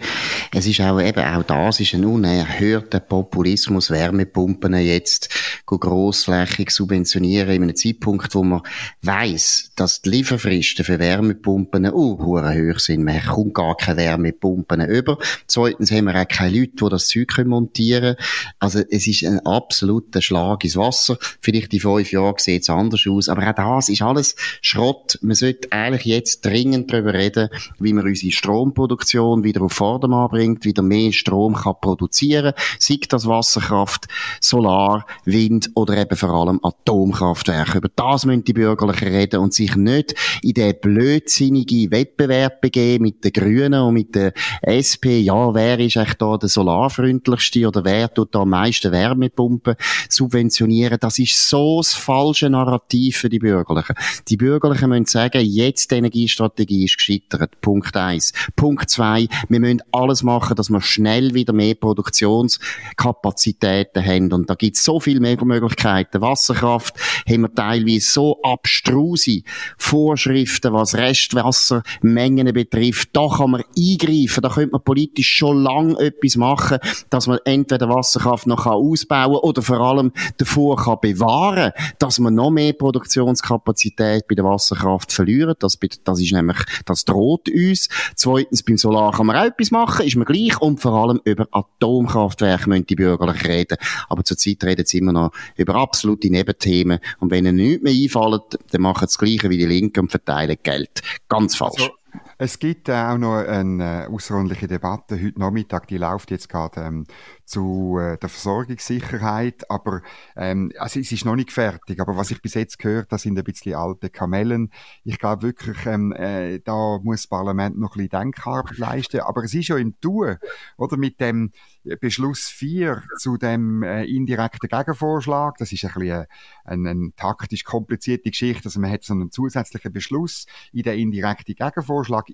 Es 0.53 0.65
ist 0.65 0.81
auch 0.81 1.01
eben, 1.01 1.25
auch 1.25 1.43
das 1.43 1.81
ist 1.81 1.93
ein 1.95 2.05
unerhörter 2.05 3.01
Populismus, 3.01 3.91
Wärmepumpen 3.91 4.75
jetzt 4.75 5.29
grossflächig 5.67 6.71
subventionieren 6.71 7.51
in 7.51 7.65
einem 7.65 7.75
Zeitpunkt, 7.75 8.33
wo 8.37 8.45
man 8.45 8.63
weiss, 9.03 9.73
dass 9.75 10.03
die 10.03 10.11
Lieferfristen 10.11 10.85
für 10.85 11.01
Wärmepumpen 11.01 11.93
uh, 11.93 12.25
hoch 12.25 12.79
sind. 12.79 13.03
Man 13.03 13.21
kommt 13.25 13.55
gar 13.55 13.77
keine 13.77 13.97
Wärmepumpen 13.97 14.83
über. 14.87 15.19
Zweitens 15.49 15.91
haben 15.91 16.05
wir 16.05 16.15
auch 16.15 16.29
keine 16.29 16.57
Leute, 16.57 16.77
die 16.81 16.89
das 16.91 17.09
Zeug 17.09 17.45
montieren 17.45 18.15
können. 18.15 18.29
Also 18.61 18.83
es 18.89 19.09
ist 19.09 19.25
ein 19.25 19.41
absoluter 19.41 20.23
Schlag 20.23 20.63
ins 20.63 20.77
Wasser. 20.77 21.19
Vielleicht 21.41 21.75
in 21.75 21.81
fünf 21.81 22.13
Jahren 22.13 22.37
sieht 22.39 22.63
es 22.63 22.71
anders 22.71 23.05
aus. 23.09 23.29
Aber 23.29 23.49
auch 23.49 23.55
das 23.55 23.89
ist 23.89 24.03
alles 24.03 24.37
Schrott. 24.63 25.19
Man 25.23 25.35
sollte 25.35 25.73
eigentlich 25.73 26.05
jetzt 26.05 26.20
dringend 26.41 26.93
darüber 26.93 27.15
reden, 27.15 27.49
wie 27.79 27.93
man 27.93 28.07
unsere 28.07 28.33
Stromproduktion 28.33 29.45
wieder 29.45 29.63
auf 29.63 29.73
Vordermann 29.73 30.29
bringt, 30.29 30.65
wieder 30.65 30.83
mehr 30.83 31.13
Strom 31.13 31.55
kann 31.55 31.75
produzieren, 31.81 32.53
sei 32.79 32.99
das 33.09 33.27
Wasserkraft, 33.27 34.07
Solar, 34.41 35.07
Wind 35.25 35.71
oder 35.75 35.97
eben 35.97 36.17
vor 36.17 36.31
allem 36.31 36.61
Atomkraftwerke. 36.63 37.79
Über 37.79 37.89
das 37.95 38.27
müssen 38.27 38.45
die 38.45 38.53
Bürgerlichen 38.53 39.09
reden 39.09 39.41
und 39.41 39.55
sich 39.55 39.77
nicht 39.77 40.15
in 40.43 40.55
den 40.55 40.75
blödsinnigen 40.81 41.91
Wettbewerb 41.91 42.61
begeben 42.61 43.05
mit 43.05 43.25
den 43.25 43.33
Grünen 43.33 43.81
und 43.83 43.95
mit 43.95 44.15
der 44.15 44.33
SP. 44.67 45.21
Ja, 45.21 45.55
wer 45.55 45.79
ist 45.79 45.97
eigentlich 45.97 46.15
da 46.15 46.37
der 46.37 46.49
solarfreundlichste 46.49 47.67
oder 47.67 47.85
wer 47.85 48.13
tut 48.13 48.35
da 48.35 48.41
am 48.41 48.51
meisten 48.51 48.93
Wärmepumpen 48.93 49.77
subventionieren? 50.09 50.99
Das 51.01 51.19
ist 51.19 51.49
so 51.49 51.79
das 51.79 51.95
falsche 51.95 52.51
Narrativ 52.51 53.19
für 53.19 53.29
die 53.29 53.39
Bürgerlichen. 53.39 53.95
Die 54.29 54.37
Bürgerlichen 54.37 54.89
müssen 54.89 55.07
sagen, 55.07 55.41
jetzt 55.43 55.91
die 55.91 56.10
Energiestrategie 56.11 56.85
ist 56.85 56.97
gescheitert. 56.97 57.61
Punkt 57.61 57.97
eins. 57.97 58.33
Punkt 58.57 58.91
zwei, 58.91 59.29
wir 59.49 59.61
müssen 59.61 59.83
alles 59.93 60.25
machen, 60.25 60.57
dass 60.57 60.71
wir 60.71 60.81
schnell 60.81 61.35
wieder 61.35 61.53
mehr 61.53 61.75
Produktionskapazitäten 61.75 64.05
haben. 64.05 64.33
Und 64.33 64.51
da 64.51 64.55
gibt 64.55 64.77
es 64.77 64.83
so 64.85 64.99
viele 64.99 65.21
Möglichkeiten. 65.21 66.21
Wasserkraft 66.21 66.95
haben 67.29 67.43
wir 67.43 67.55
teilweise 67.55 68.07
so 68.07 68.41
abstruse 68.43 69.43
Vorschriften, 69.79 70.73
was 70.73 70.95
Restwassermengen 70.95 72.53
betrifft. 72.53 73.11
Da 73.13 73.29
kann 73.29 73.53
man 73.53 73.63
eingreifen, 73.77 74.43
da 74.43 74.49
könnte 74.49 74.73
man 74.73 74.85
politisch 74.85 75.29
schon 75.29 75.63
lange 75.63 75.99
etwas 75.99 76.37
machen, 76.37 76.79
dass 77.11 77.27
man 77.27 77.39
entweder 77.45 77.89
Wasserkraft 77.89 78.47
noch 78.47 78.67
ausbauen 78.67 79.35
kann 79.35 79.43
oder 79.43 79.63
vor 79.63 79.81
allem 79.81 80.13
davor 80.39 80.77
kann 80.77 80.99
bewahren, 81.01 81.73
dass 81.99 82.19
man 82.19 82.35
noch 82.35 82.51
mehr 82.51 82.73
Produktionskapazität 82.73 84.27
bei 84.29 84.35
der 84.35 84.45
Wasserkraft 84.45 85.13
verlieren. 85.13 85.55
Das, 85.59 85.79
das 86.05 86.21
ist 86.21 86.33
nämlich, 86.33 86.59
das 86.85 87.05
droht 87.05 87.49
uns. 87.49 87.89
Zweitens, 88.17 88.63
beim 88.63 88.77
Solar 88.77 89.13
kann 89.13 89.27
man 89.27 89.37
auch 89.37 89.45
etwas 89.45 89.71
machen, 89.71 90.07
ist 90.07 90.17
man 90.17 90.25
gleich. 90.25 90.61
Und 90.61 90.81
vor 90.81 90.93
allem 90.93 91.21
über 91.25 91.47
Atomkraftwerke 91.51 92.69
müssen 92.69 92.87
die 92.87 92.97
Bürgerlich 92.97 93.45
reden. 93.47 93.79
Aber 94.09 94.25
zurzeit 94.25 94.63
reden 94.65 94.87
sie 94.87 94.99
immer 94.99 95.13
noch 95.13 95.33
über 95.57 95.75
absolute 95.77 96.31
Nebenthemen. 96.31 97.01
Und 97.19 97.31
wenn 97.31 97.47
ihnen 97.47 97.57
nichts 97.57 97.83
mehr 97.83 97.93
einfällt, 97.93 98.59
dann 98.71 98.83
machen 98.83 99.01
sie 99.01 99.07
das 99.07 99.19
Gleiche 99.19 99.51
wie 99.51 99.59
die 99.59 99.67
Linken 99.67 100.01
und 100.01 100.11
verteilen 100.11 100.57
Geld. 100.63 101.03
Ganz 101.29 101.57
falsch. 101.57 101.81
Also 101.81 101.93
es 102.43 102.59
gibt 102.59 102.89
äh, 102.89 102.95
auch 102.95 103.19
noch 103.19 103.37
eine 103.37 104.05
äh, 104.05 104.07
außerordentliche 104.07 104.67
Debatte 104.67 105.23
heute 105.23 105.39
Nachmittag, 105.39 105.87
die 105.89 105.99
läuft 105.99 106.31
jetzt 106.31 106.49
gerade 106.49 106.81
ähm, 106.81 107.05
zu 107.45 107.99
äh, 108.01 108.17
der 108.17 108.31
Versorgungssicherheit, 108.31 109.71
aber 109.71 110.01
ähm, 110.37 110.73
also 110.79 111.01
es 111.01 111.13
ist 111.13 111.27
noch 111.27 111.37
nicht 111.37 111.53
fertig. 111.53 112.01
Aber 112.01 112.17
was 112.17 112.31
ich 112.31 112.41
bis 112.41 112.55
jetzt 112.55 112.79
gehört, 112.79 113.13
das 113.13 113.23
sind 113.23 113.37
ein 113.37 113.45
bisschen 113.45 113.75
alte 113.75 114.09
Kamellen. 114.09 114.73
Ich 115.05 115.19
glaube 115.19 115.43
wirklich, 115.43 115.85
ähm, 115.85 116.13
äh, 116.13 116.61
da 116.61 116.99
muss 117.03 117.23
das 117.23 117.27
Parlament 117.27 117.79
noch 117.79 117.97
ein 117.97 118.09
bisschen 118.09 118.21
Denkarbeit 118.21 118.79
leisten. 118.79 119.21
Aber 119.21 119.45
es 119.45 119.53
ist 119.53 119.69
ja 119.69 119.77
im 119.77 120.01
Tun, 120.01 120.37
oder 120.79 120.97
mit 120.97 121.21
dem 121.21 121.53
Beschluss 122.01 122.47
4 122.47 123.03
zu 123.19 123.37
dem 123.37 123.83
äh, 123.83 124.05
indirekten 124.05 124.69
Gegenvorschlag. 124.69 125.59
Das 125.59 125.73
ist 125.73 125.85
ein 125.85 125.93
bisschen 125.93 126.13
eine, 126.13 126.29
eine, 126.65 126.91
eine 126.91 127.13
taktisch 127.17 127.65
komplizierte 127.65 128.31
Geschichte. 128.31 128.67
Also 128.67 128.81
man 128.81 128.91
hat 128.91 129.03
so 129.03 129.13
einen 129.13 129.31
zusätzlichen 129.31 129.93
Beschluss 129.93 130.47
in 130.73 130.85
den 130.85 130.99
indirekten 130.99 131.55
Gegenvorschlag 131.55 132.30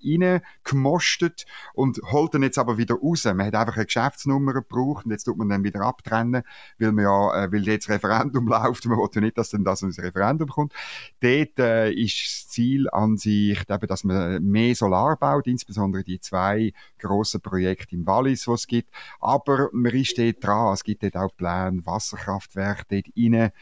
gemostet 0.64 1.46
und 1.74 2.00
holt 2.10 2.34
ihn 2.34 2.42
jetzt 2.42 2.58
aber 2.58 2.78
wieder 2.78 2.96
raus. 2.96 3.24
Man 3.24 3.46
hat 3.46 3.54
einfach 3.54 3.76
eine 3.76 3.86
Geschäftsnummer 3.86 4.52
gebraucht 4.52 5.04
und 5.04 5.10
jetzt 5.10 5.24
tut 5.24 5.36
man 5.36 5.48
dann 5.48 5.64
wieder 5.64 5.80
abtrennen, 5.80 6.42
weil 6.78 6.92
man 6.92 7.04
ja, 7.04 7.44
äh, 7.44 7.52
weil 7.52 7.66
jetzt 7.66 7.88
Referendum 7.88 8.46
läuft 8.48 8.86
man 8.86 8.98
will 8.98 9.08
ja 9.14 9.20
nicht, 9.20 9.38
dass 9.38 9.50
dann 9.50 9.64
das 9.64 9.82
ins 9.82 9.98
Referendum 9.98 10.48
kommt. 10.48 10.72
Dort 11.20 11.58
äh, 11.58 11.90
ist 11.92 12.22
das 12.24 12.48
Ziel 12.48 12.88
an 12.90 13.16
sich, 13.16 13.60
eben, 13.68 13.86
dass 13.86 14.04
man 14.04 14.42
mehr 14.42 14.74
Solar 14.74 15.16
baut, 15.16 15.46
insbesondere 15.46 16.04
die 16.04 16.20
zwei 16.20 16.72
grossen 16.98 17.40
Projekte 17.40 17.94
im 17.94 18.06
Wallis, 18.06 18.44
die 18.44 18.50
es 18.50 18.66
gibt. 18.66 18.90
Aber 19.20 19.68
man 19.72 19.92
ist 19.92 20.18
dort 20.18 20.42
dran, 20.42 20.72
es 20.72 20.84
gibt 20.84 21.02
dort 21.02 21.16
auch 21.16 21.36
Pläne, 21.36 21.84
Wasserkraftwerke 21.84 22.84
dort 22.88 23.06
rein 23.16 23.52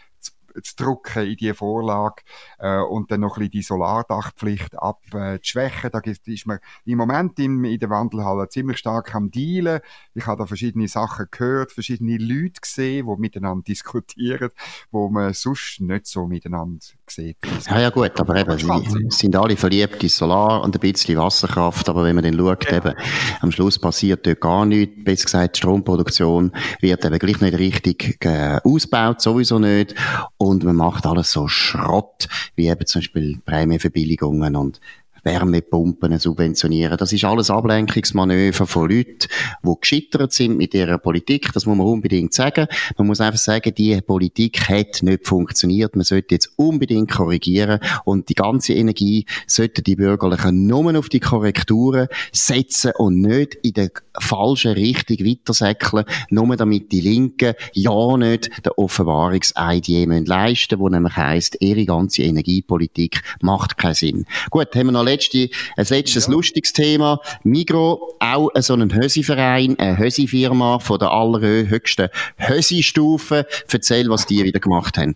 zu 0.63 0.77
drucken 0.77 1.27
in 1.27 1.37
diese 1.37 1.55
Vorlage 1.55 2.23
äh, 2.59 2.79
und 2.79 3.11
dann 3.11 3.21
noch 3.21 3.37
ein 3.37 3.41
bisschen 3.41 3.51
die 3.51 3.63
Solardachpflicht 3.63 4.79
abzuschwächen. 4.79 5.91
Da 5.93 6.01
ist 6.01 6.47
man 6.47 6.59
im 6.85 6.99
Moment 6.99 7.39
in, 7.39 7.65
in 7.65 7.79
der 7.79 7.91
Wandelhalle 7.91 8.49
ziemlich 8.49 8.79
stark 8.79 9.15
am 9.15 9.31
Dealen. 9.31 9.81
Ich 10.15 10.27
habe 10.27 10.43
da 10.43 10.47
verschiedene 10.47 10.89
Sachen 10.89 11.27
gehört, 11.31 11.73
verschiedene 11.73 12.19
Leute 12.19 12.61
gesehen, 12.61 13.07
die 13.07 13.21
miteinander 13.21 13.65
diskutieren, 13.65 14.51
wo 14.91 15.09
man 15.09 15.33
sonst 15.33 15.81
nicht 15.81 16.07
so 16.07 16.27
miteinander 16.27 16.85
sieht. 17.09 17.39
Ja, 17.67 17.81
ja 17.81 17.91
gut, 17.91 18.19
aber 18.19 18.37
eben, 18.37 18.59
sie 18.59 19.07
sind 19.11 19.37
alle 19.37 19.57
verliebt 19.57 20.03
in 20.03 20.09
Solar 20.09 20.63
und 20.63 20.75
ein 20.77 20.81
bisschen 20.81 21.19
Wasserkraft, 21.19 21.89
aber 21.89 22.05
wenn 22.05 22.15
man 22.15 22.25
dann 22.25 22.37
schaut, 22.37 22.71
ja. 22.71 22.77
eben, 22.77 22.95
am 23.41 23.51
Schluss 23.51 23.79
passiert 23.79 24.27
dort 24.27 24.41
gar 24.41 24.65
nichts. 24.65 25.05
Besser 25.05 25.25
gesagt, 25.25 25.57
die 25.57 25.59
Stromproduktion 25.59 26.53
wird 26.81 27.05
eben 27.05 27.19
gleich 27.19 27.41
nicht 27.41 27.59
richtig 27.59 28.25
äh, 28.25 28.61
ausgebaut, 28.65 29.21
sowieso 29.21 29.59
nicht 29.59 29.95
und 30.37 30.44
man 30.65 30.77
macht 30.77 31.07
alles 31.07 31.33
so 31.33 31.49
Schrott, 31.49 32.29
wie 32.55 32.69
eben 32.69 32.87
zum 32.87 33.01
Beispiel 33.01 33.39
Prämienverbilligungen 33.45 34.57
und 34.57 34.81
Wärmepumpen 35.25 36.19
subventionieren. 36.19 36.97
Das 36.97 37.13
ist 37.13 37.25
alles 37.25 37.51
Ablenkungsmanöver 37.51 38.67
von 38.67 38.91
Leuten, 38.91 39.29
die 39.63 39.75
gescheitert 39.81 40.33
sind 40.33 40.57
mit 40.57 40.75
ihrer 40.75 40.99
Politik. 40.99 41.53
Das 41.53 41.67
muss 41.67 41.77
man 41.77 41.87
unbedingt 41.87 42.35
sagen. 42.35 42.67
Man 42.97 43.07
muss 43.07 43.21
einfach 43.21 43.39
sagen, 43.39 43.75
die 43.75 44.01
Politik 44.01 44.69
hat 44.69 45.03
nicht 45.03 45.27
funktioniert. 45.27 45.97
Man 45.97 46.05
sollte 46.05 46.35
jetzt 46.35 46.53
unbedingt 46.57 47.11
korrigieren 47.11 47.81
und 48.05 48.29
die 48.29 48.35
ganze 48.35 48.75
Energie 48.75 49.27
sollten 49.47 49.85
die 49.85 49.97
Bürgerlichen 49.97 50.67
nur 50.67 50.97
auf 50.99 51.09
die 51.09 51.21
Korrekturen 51.21 52.09
setzen 52.33 52.93
und 52.97 53.21
nicht 53.21 53.55
in 53.63 53.73
der 53.73 53.91
falschen 54.19 54.73
Richtung 54.73 55.19
weitersäckeln, 55.27 56.05
nur 56.31 56.57
damit 56.57 56.93
die 56.93 57.01
Linken 57.01 57.55
ja 57.73 58.17
nicht 58.17 58.65
den 58.65 58.73
Offenbarungseid 58.77 59.87
je 59.87 60.05
leisten 60.05 60.79
wo 60.79 60.89
nämlich 60.89 61.17
heisst, 61.17 61.57
ihre 61.61 61.85
ganze 61.85 62.23
Energiepolitik 62.23 63.23
macht 63.41 63.77
keinen 63.77 63.95
Sinn. 63.95 64.27
Gut, 64.51 64.75
haben 64.75 64.87
wir 64.87 64.93
noch 64.93 65.05
letzte, 65.15 65.51
ein 65.77 65.87
letztes 65.89 66.27
ja. 66.27 66.33
lustiges 66.33 66.73
Thema. 66.73 67.21
Migro, 67.43 68.17
auch 68.19 68.51
so 68.57 68.75
ein 68.75 68.95
Hösi-Verein, 68.95 69.79
eine 69.79 69.99
Hösi-Firma 69.99 70.79
von 70.79 70.99
der 70.99 71.11
allerhöchsten 71.11 72.09
Hösi-Stufe. 72.39 73.47
Erzähl, 73.71 74.09
was 74.09 74.27
die 74.27 74.43
wieder 74.45 74.61
gemacht 74.61 74.99
haben. 74.99 75.15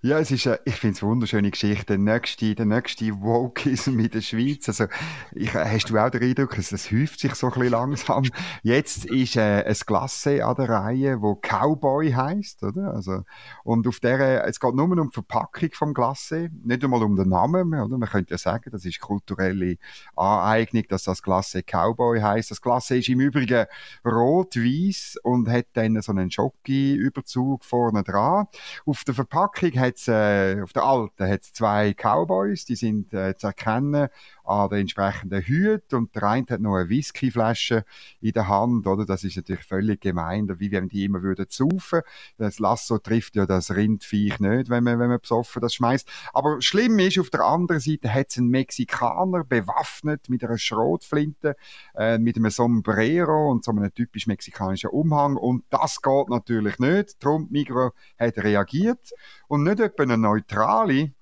Ja, 0.00 0.20
es 0.20 0.30
ist, 0.30 0.46
äh, 0.46 0.58
ich 0.64 0.76
finde 0.76 0.94
es 0.94 1.02
eine 1.02 1.10
wunderschöne 1.10 1.50
Geschichte. 1.50 1.86
Der 1.86 1.98
nächste, 1.98 2.54
der 2.54 2.66
nächste 2.66 3.20
Wokeism 3.20 3.98
in 3.98 4.08
der 4.08 4.20
Schweiz. 4.20 4.68
Also, 4.68 4.84
ich, 5.32 5.52
äh, 5.56 5.64
hast 5.64 5.90
du 5.90 5.98
auch 5.98 6.08
den 6.08 6.22
Eindruck, 6.22 6.56
es, 6.56 6.70
es 6.70 6.92
häuft 6.92 7.18
sich 7.18 7.34
so 7.34 7.48
ein 7.48 7.54
bisschen 7.54 7.70
langsam. 7.70 8.24
Jetzt 8.62 9.06
ist 9.06 9.34
äh, 9.34 9.64
ein 9.64 9.76
Glasse 9.86 10.44
an 10.44 10.54
der 10.54 10.68
Reihe, 10.68 11.20
wo 11.20 11.34
Cowboy 11.34 12.12
heißt, 12.12 12.62
oder? 12.62 12.94
Also, 12.94 13.24
und 13.64 13.88
auf 13.88 13.98
der, 13.98 14.44
es 14.46 14.60
geht 14.60 14.72
nur 14.76 14.84
um 14.84 15.08
die 15.08 15.14
Verpackung 15.14 15.70
vom 15.72 15.94
Glasse, 15.94 16.48
nicht 16.62 16.84
einmal 16.84 17.02
um 17.02 17.16
den 17.16 17.30
Namen, 17.30 17.74
oder? 17.74 17.98
Man 17.98 18.08
könnte 18.08 18.34
ja 18.34 18.38
sagen, 18.38 18.70
das 18.70 18.84
ist 18.84 19.00
kulturelle 19.00 19.78
Aneignung, 20.14 20.84
dass 20.90 21.02
das 21.04 21.24
Glasse 21.24 21.64
Cowboy 21.64 22.20
heißt. 22.20 22.52
Das 22.52 22.62
Glasse 22.62 22.98
ist 22.98 23.08
im 23.08 23.18
Übrigen 23.18 23.66
rot-weiß 24.04 25.18
und 25.24 25.48
hat 25.48 25.66
dann 25.72 26.00
so 26.02 26.12
einen 26.12 26.30
Schocki-Überzug 26.30 27.64
vorne 27.64 28.04
dran. 28.04 28.46
Auf 28.86 29.02
der 29.02 29.14
Verpackung 29.14 29.72
hat 29.72 29.87
hat's, 29.88 30.08
äh, 30.08 30.60
auf 30.62 30.72
der 30.72 30.84
alten 30.84 31.28
hat 31.28 31.42
zwei 31.42 31.94
Cowboys, 31.94 32.64
die 32.64 32.76
sind 32.76 33.12
äh, 33.12 33.36
zu 33.36 33.48
erkennen 33.48 34.08
an 34.48 34.70
den 34.70 34.80
entsprechenden 34.80 35.42
Hüten 35.42 35.96
und 35.96 36.14
der 36.14 36.22
eine 36.22 36.46
hat 36.48 36.60
noch 36.60 36.76
eine 36.76 36.88
Whiskyflasche 36.88 37.84
in 38.20 38.32
der 38.32 38.48
Hand, 38.48 38.86
oder? 38.86 39.04
Das 39.04 39.24
ist 39.24 39.36
natürlich 39.36 39.64
völlig 39.64 40.00
gemein, 40.00 40.48
wie 40.58 40.70
wenn 40.70 40.88
die 40.88 41.04
immer 41.04 41.22
würden 41.22 41.46
saufen. 41.48 42.00
Das 42.38 42.58
Lasso 42.58 42.98
trifft 42.98 43.36
ja 43.36 43.46
das 43.46 43.70
Rindviech 43.74 44.40
nicht, 44.40 44.70
wenn 44.70 44.84
man, 44.84 44.98
wenn 44.98 45.08
man 45.08 45.20
besoffen 45.20 45.60
das 45.60 45.74
schmeißt. 45.74 46.08
Aber 46.32 46.60
schlimm 46.62 46.98
ist, 46.98 47.18
auf 47.18 47.30
der 47.30 47.44
anderen 47.44 47.80
Seite 47.80 48.12
hat 48.12 48.28
es 48.30 48.38
einen 48.38 48.48
Mexikaner 48.48 49.44
bewaffnet 49.44 50.28
mit 50.28 50.42
einer 50.42 50.58
Schrotflinte, 50.58 51.56
äh, 51.94 52.18
mit 52.18 52.36
einem 52.36 52.50
Sombrero 52.50 53.50
und 53.50 53.64
so 53.64 53.72
einem 53.72 53.92
typisch 53.92 54.26
mexikanischen 54.26 54.90
Umhang 54.90 55.36
und 55.36 55.64
das 55.70 56.00
geht 56.00 56.28
natürlich 56.28 56.78
nicht. 56.78 57.22
Darum 57.22 57.48
Migro 57.50 57.92
hat 58.18 58.38
reagiert 58.38 59.12
und 59.48 59.64
nicht 59.64 59.80
etwa 59.80 60.02
eine 60.02 60.16
neutrale 60.16 61.12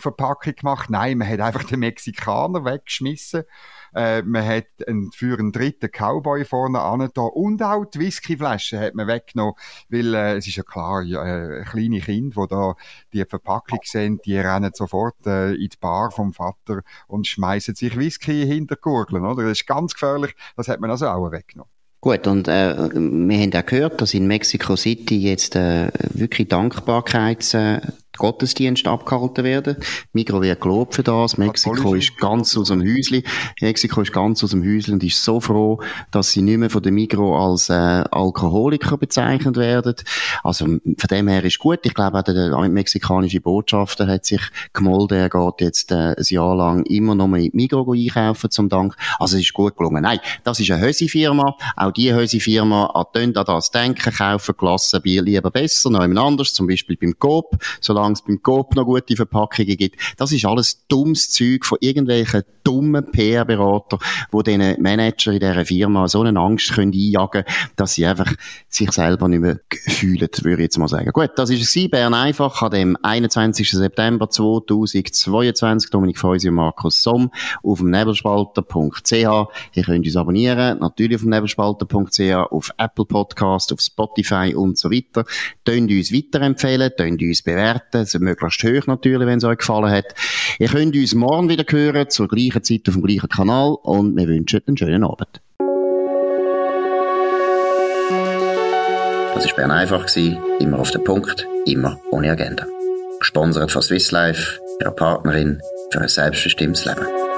Verpackung 0.00 0.54
gemacht. 0.54 0.90
Nein, 0.90 1.18
man 1.18 1.28
hat 1.28 1.40
einfach 1.40 1.64
den 1.64 1.80
Mexikaner 1.80 2.64
weggeschmissen. 2.64 3.44
Äh, 3.94 4.22
man 4.22 4.46
hat 4.46 4.66
einen, 4.86 5.10
für 5.12 5.38
einen 5.38 5.52
dritten 5.52 5.90
Cowboy 5.90 6.44
vorne 6.44 6.80
an 6.80 7.00
und 7.00 7.62
auch 7.62 7.84
die 7.86 7.98
Whiskyflasche 7.98 8.78
hat 8.78 8.94
man 8.94 9.08
weggenommen, 9.08 9.54
weil 9.88 10.14
äh, 10.14 10.36
es 10.36 10.46
ist 10.46 10.56
ja 10.56 10.62
klar, 10.62 11.02
äh, 11.02 11.64
kleine 11.64 12.00
Kinder, 12.00 12.42
die 12.42 12.48
da 12.48 12.74
die 13.12 13.24
Verpackung 13.24 13.80
sehen, 13.82 14.20
die 14.24 14.38
rennen 14.38 14.70
sofort 14.74 15.26
äh, 15.26 15.54
in 15.54 15.68
die 15.68 15.76
Bar 15.80 16.10
vom 16.12 16.32
Vater 16.32 16.82
und 17.08 17.26
schmeißen 17.26 17.74
sich 17.74 17.98
Whisky 17.98 18.46
hinter 18.46 18.76
Gurgeln, 18.76 19.24
oder? 19.24 19.42
Das 19.42 19.52
ist 19.52 19.66
ganz 19.66 19.94
gefährlich. 19.94 20.34
Das 20.56 20.68
hat 20.68 20.80
man 20.80 20.90
also 20.90 21.08
auch 21.08 21.32
weggenommen. 21.32 21.70
Gut, 22.02 22.26
und 22.26 22.48
äh, 22.48 22.74
wir 22.94 23.38
haben 23.38 23.54
auch 23.54 23.66
gehört, 23.66 24.00
dass 24.00 24.14
in 24.14 24.26
Mexico 24.26 24.74
City 24.74 25.18
jetzt 25.18 25.54
äh, 25.54 25.90
wirklich 26.14 26.48
Dankbarkeits- 26.48 27.54
äh, 27.54 27.80
Gottesdienst 28.20 28.86
abgehalten 28.86 29.44
werden. 29.44 29.76
Migro 30.12 30.42
wird 30.42 30.60
gelobt 30.60 30.94
für 30.94 31.02
das. 31.02 31.38
Mexiko 31.38 31.94
ist 31.94 32.16
ganz 32.18 32.56
aus 32.56 32.68
dem 32.68 32.82
Häusli. 32.82 33.24
Mexiko 33.60 34.02
ist 34.02 34.12
ganz 34.12 34.44
aus 34.44 34.50
dem 34.50 34.62
Häusli 34.62 34.92
und 34.92 35.02
ist 35.02 35.24
so 35.24 35.40
froh, 35.40 35.80
dass 36.10 36.30
sie 36.30 36.42
nicht 36.42 36.58
mehr 36.58 36.70
von 36.70 36.82
der 36.82 36.92
Migro 36.92 37.36
als 37.36 37.70
äh, 37.70 37.72
Alkoholiker 37.72 38.98
bezeichnet 38.98 39.56
werden. 39.56 39.94
Also 40.44 40.66
von 40.66 40.80
dem 41.10 41.28
her 41.28 41.42
ist 41.44 41.58
gut. 41.58 41.80
Ich 41.82 41.94
glaube, 41.94 42.18
auch 42.18 42.22
der, 42.22 42.68
mexikanische 42.68 43.40
Botschafter 43.40 44.06
hat 44.06 44.26
sich 44.26 44.42
gemolden. 44.72 45.18
Er 45.18 45.30
geht 45.30 45.60
jetzt 45.60 45.90
äh, 45.90 46.14
ein 46.16 46.24
Jahr 46.28 46.54
lang 46.54 46.84
immer 46.84 47.14
noch 47.14 47.26
mal 47.26 47.38
in 47.40 47.50
die 47.50 47.56
Migro 47.56 47.92
einkaufen 47.92 48.50
zum 48.50 48.68
Dank. 48.68 48.94
Also 49.18 49.36
es 49.36 49.44
ist 49.44 49.54
gut 49.54 49.76
gelungen. 49.76 50.02
Nein, 50.02 50.20
das 50.44 50.60
ist 50.60 50.70
eine 50.70 50.82
Hösi-Firma. 50.82 51.56
Auch 51.76 51.92
die 51.92 52.12
Hösi-Firma 52.12 52.86
an, 52.86 53.32
das 53.32 53.70
denken, 53.70 54.12
kaufen 54.12 54.54
Bier 55.02 55.22
lieber 55.22 55.50
besser, 55.50 55.90
noch 55.90 56.02
jemand 56.02 56.18
anders, 56.18 56.54
zum 56.54 56.66
Beispiel 56.66 56.96
beim 56.96 57.18
Coop, 57.18 57.56
solange 57.80 58.09
es 58.12 58.22
beim 58.22 58.42
Coop 58.42 58.74
noch 58.74 58.84
gute 58.84 59.16
Verpackungen 59.16 59.76
gibt. 59.76 59.96
Das 60.16 60.32
ist 60.32 60.44
alles 60.44 60.86
dummes 60.88 61.30
Zeug 61.30 61.64
von 61.64 61.78
irgendwelchen 61.80 62.42
dummen 62.64 63.10
PR-Berater, 63.10 63.98
wo 64.30 64.42
diesen 64.42 64.80
Manager 64.80 65.32
in 65.32 65.40
dieser 65.40 65.64
Firma 65.64 66.08
so 66.08 66.22
eine 66.22 66.38
Angst 66.38 66.72
können 66.72 66.92
einjagen 66.92 67.44
dass 67.76 67.94
sie 67.94 68.06
einfach 68.06 68.32
sich 68.68 68.90
selber 68.92 69.28
nicht 69.28 69.40
mehr 69.40 69.60
fühlen, 69.70 70.28
würde 70.42 70.62
ich 70.62 70.66
jetzt 70.66 70.78
mal 70.78 70.88
sagen. 70.88 71.10
Gut, 71.12 71.30
das 71.36 71.50
ist 71.50 71.76
es 71.76 71.90
Bern 71.90 72.14
einfach 72.14 72.62
an 72.62 72.70
dem 72.70 72.96
21. 73.02 73.70
September 73.70 74.28
2022. 74.28 75.90
Dominik 75.90 76.18
Feusi 76.18 76.48
und 76.48 76.56
Markus 76.56 77.02
Somm 77.02 77.30
auf 77.62 77.78
dem 77.78 77.90
nebelspalter.ch. 77.90 79.12
Ihr 79.12 79.84
könnt 79.84 80.06
uns 80.06 80.16
abonnieren, 80.16 80.78
natürlich 80.78 81.16
auf 81.16 81.22
dem 81.22 81.30
nebelspalter.ch, 81.30 82.20
auf 82.50 82.70
Apple 82.78 83.04
Podcast, 83.06 83.72
auf 83.72 83.80
Spotify 83.80 84.54
und 84.54 84.78
so 84.78 84.90
weiter. 84.90 85.24
Tönt 85.64 85.90
uns 85.90 86.12
weiterempfehlen, 86.12 86.92
tönt 86.96 87.22
uns 87.22 87.42
bewerten, 87.42 87.89
so 87.92 88.18
möglichst 88.18 88.62
hoch 88.64 88.86
natürlich, 88.86 89.26
wenn 89.26 89.38
es 89.38 89.44
euch 89.44 89.58
gefallen 89.58 89.90
hat. 89.90 90.14
Ihr 90.58 90.68
könnt 90.68 90.94
uns 90.94 91.14
morgen 91.14 91.48
wieder 91.48 91.64
hören, 91.68 92.08
zur 92.10 92.28
gleichen 92.28 92.62
Zeit 92.62 92.88
auf 92.88 92.94
dem 92.94 93.02
gleichen 93.02 93.28
Kanal 93.28 93.76
und 93.82 94.16
wir 94.16 94.28
wünschen 94.28 94.62
einen 94.66 94.76
schönen 94.76 95.04
Abend. 95.04 95.40
Das 99.34 99.46
war 99.46 99.56
Bern 99.56 99.70
einfach, 99.70 100.06
immer 100.58 100.78
auf 100.78 100.90
den 100.90 101.04
Punkt, 101.04 101.46
immer 101.64 101.98
ohne 102.10 102.30
Agenda. 102.30 102.66
Gesponsert 103.20 103.70
von 103.70 103.82
Swiss 103.82 104.10
Life, 104.10 104.58
ihrer 104.80 104.90
Partnerin 104.90 105.60
für 105.90 106.00
ein 106.00 106.08
selbstbestimmtes 106.08 106.84
Leben. 106.84 107.29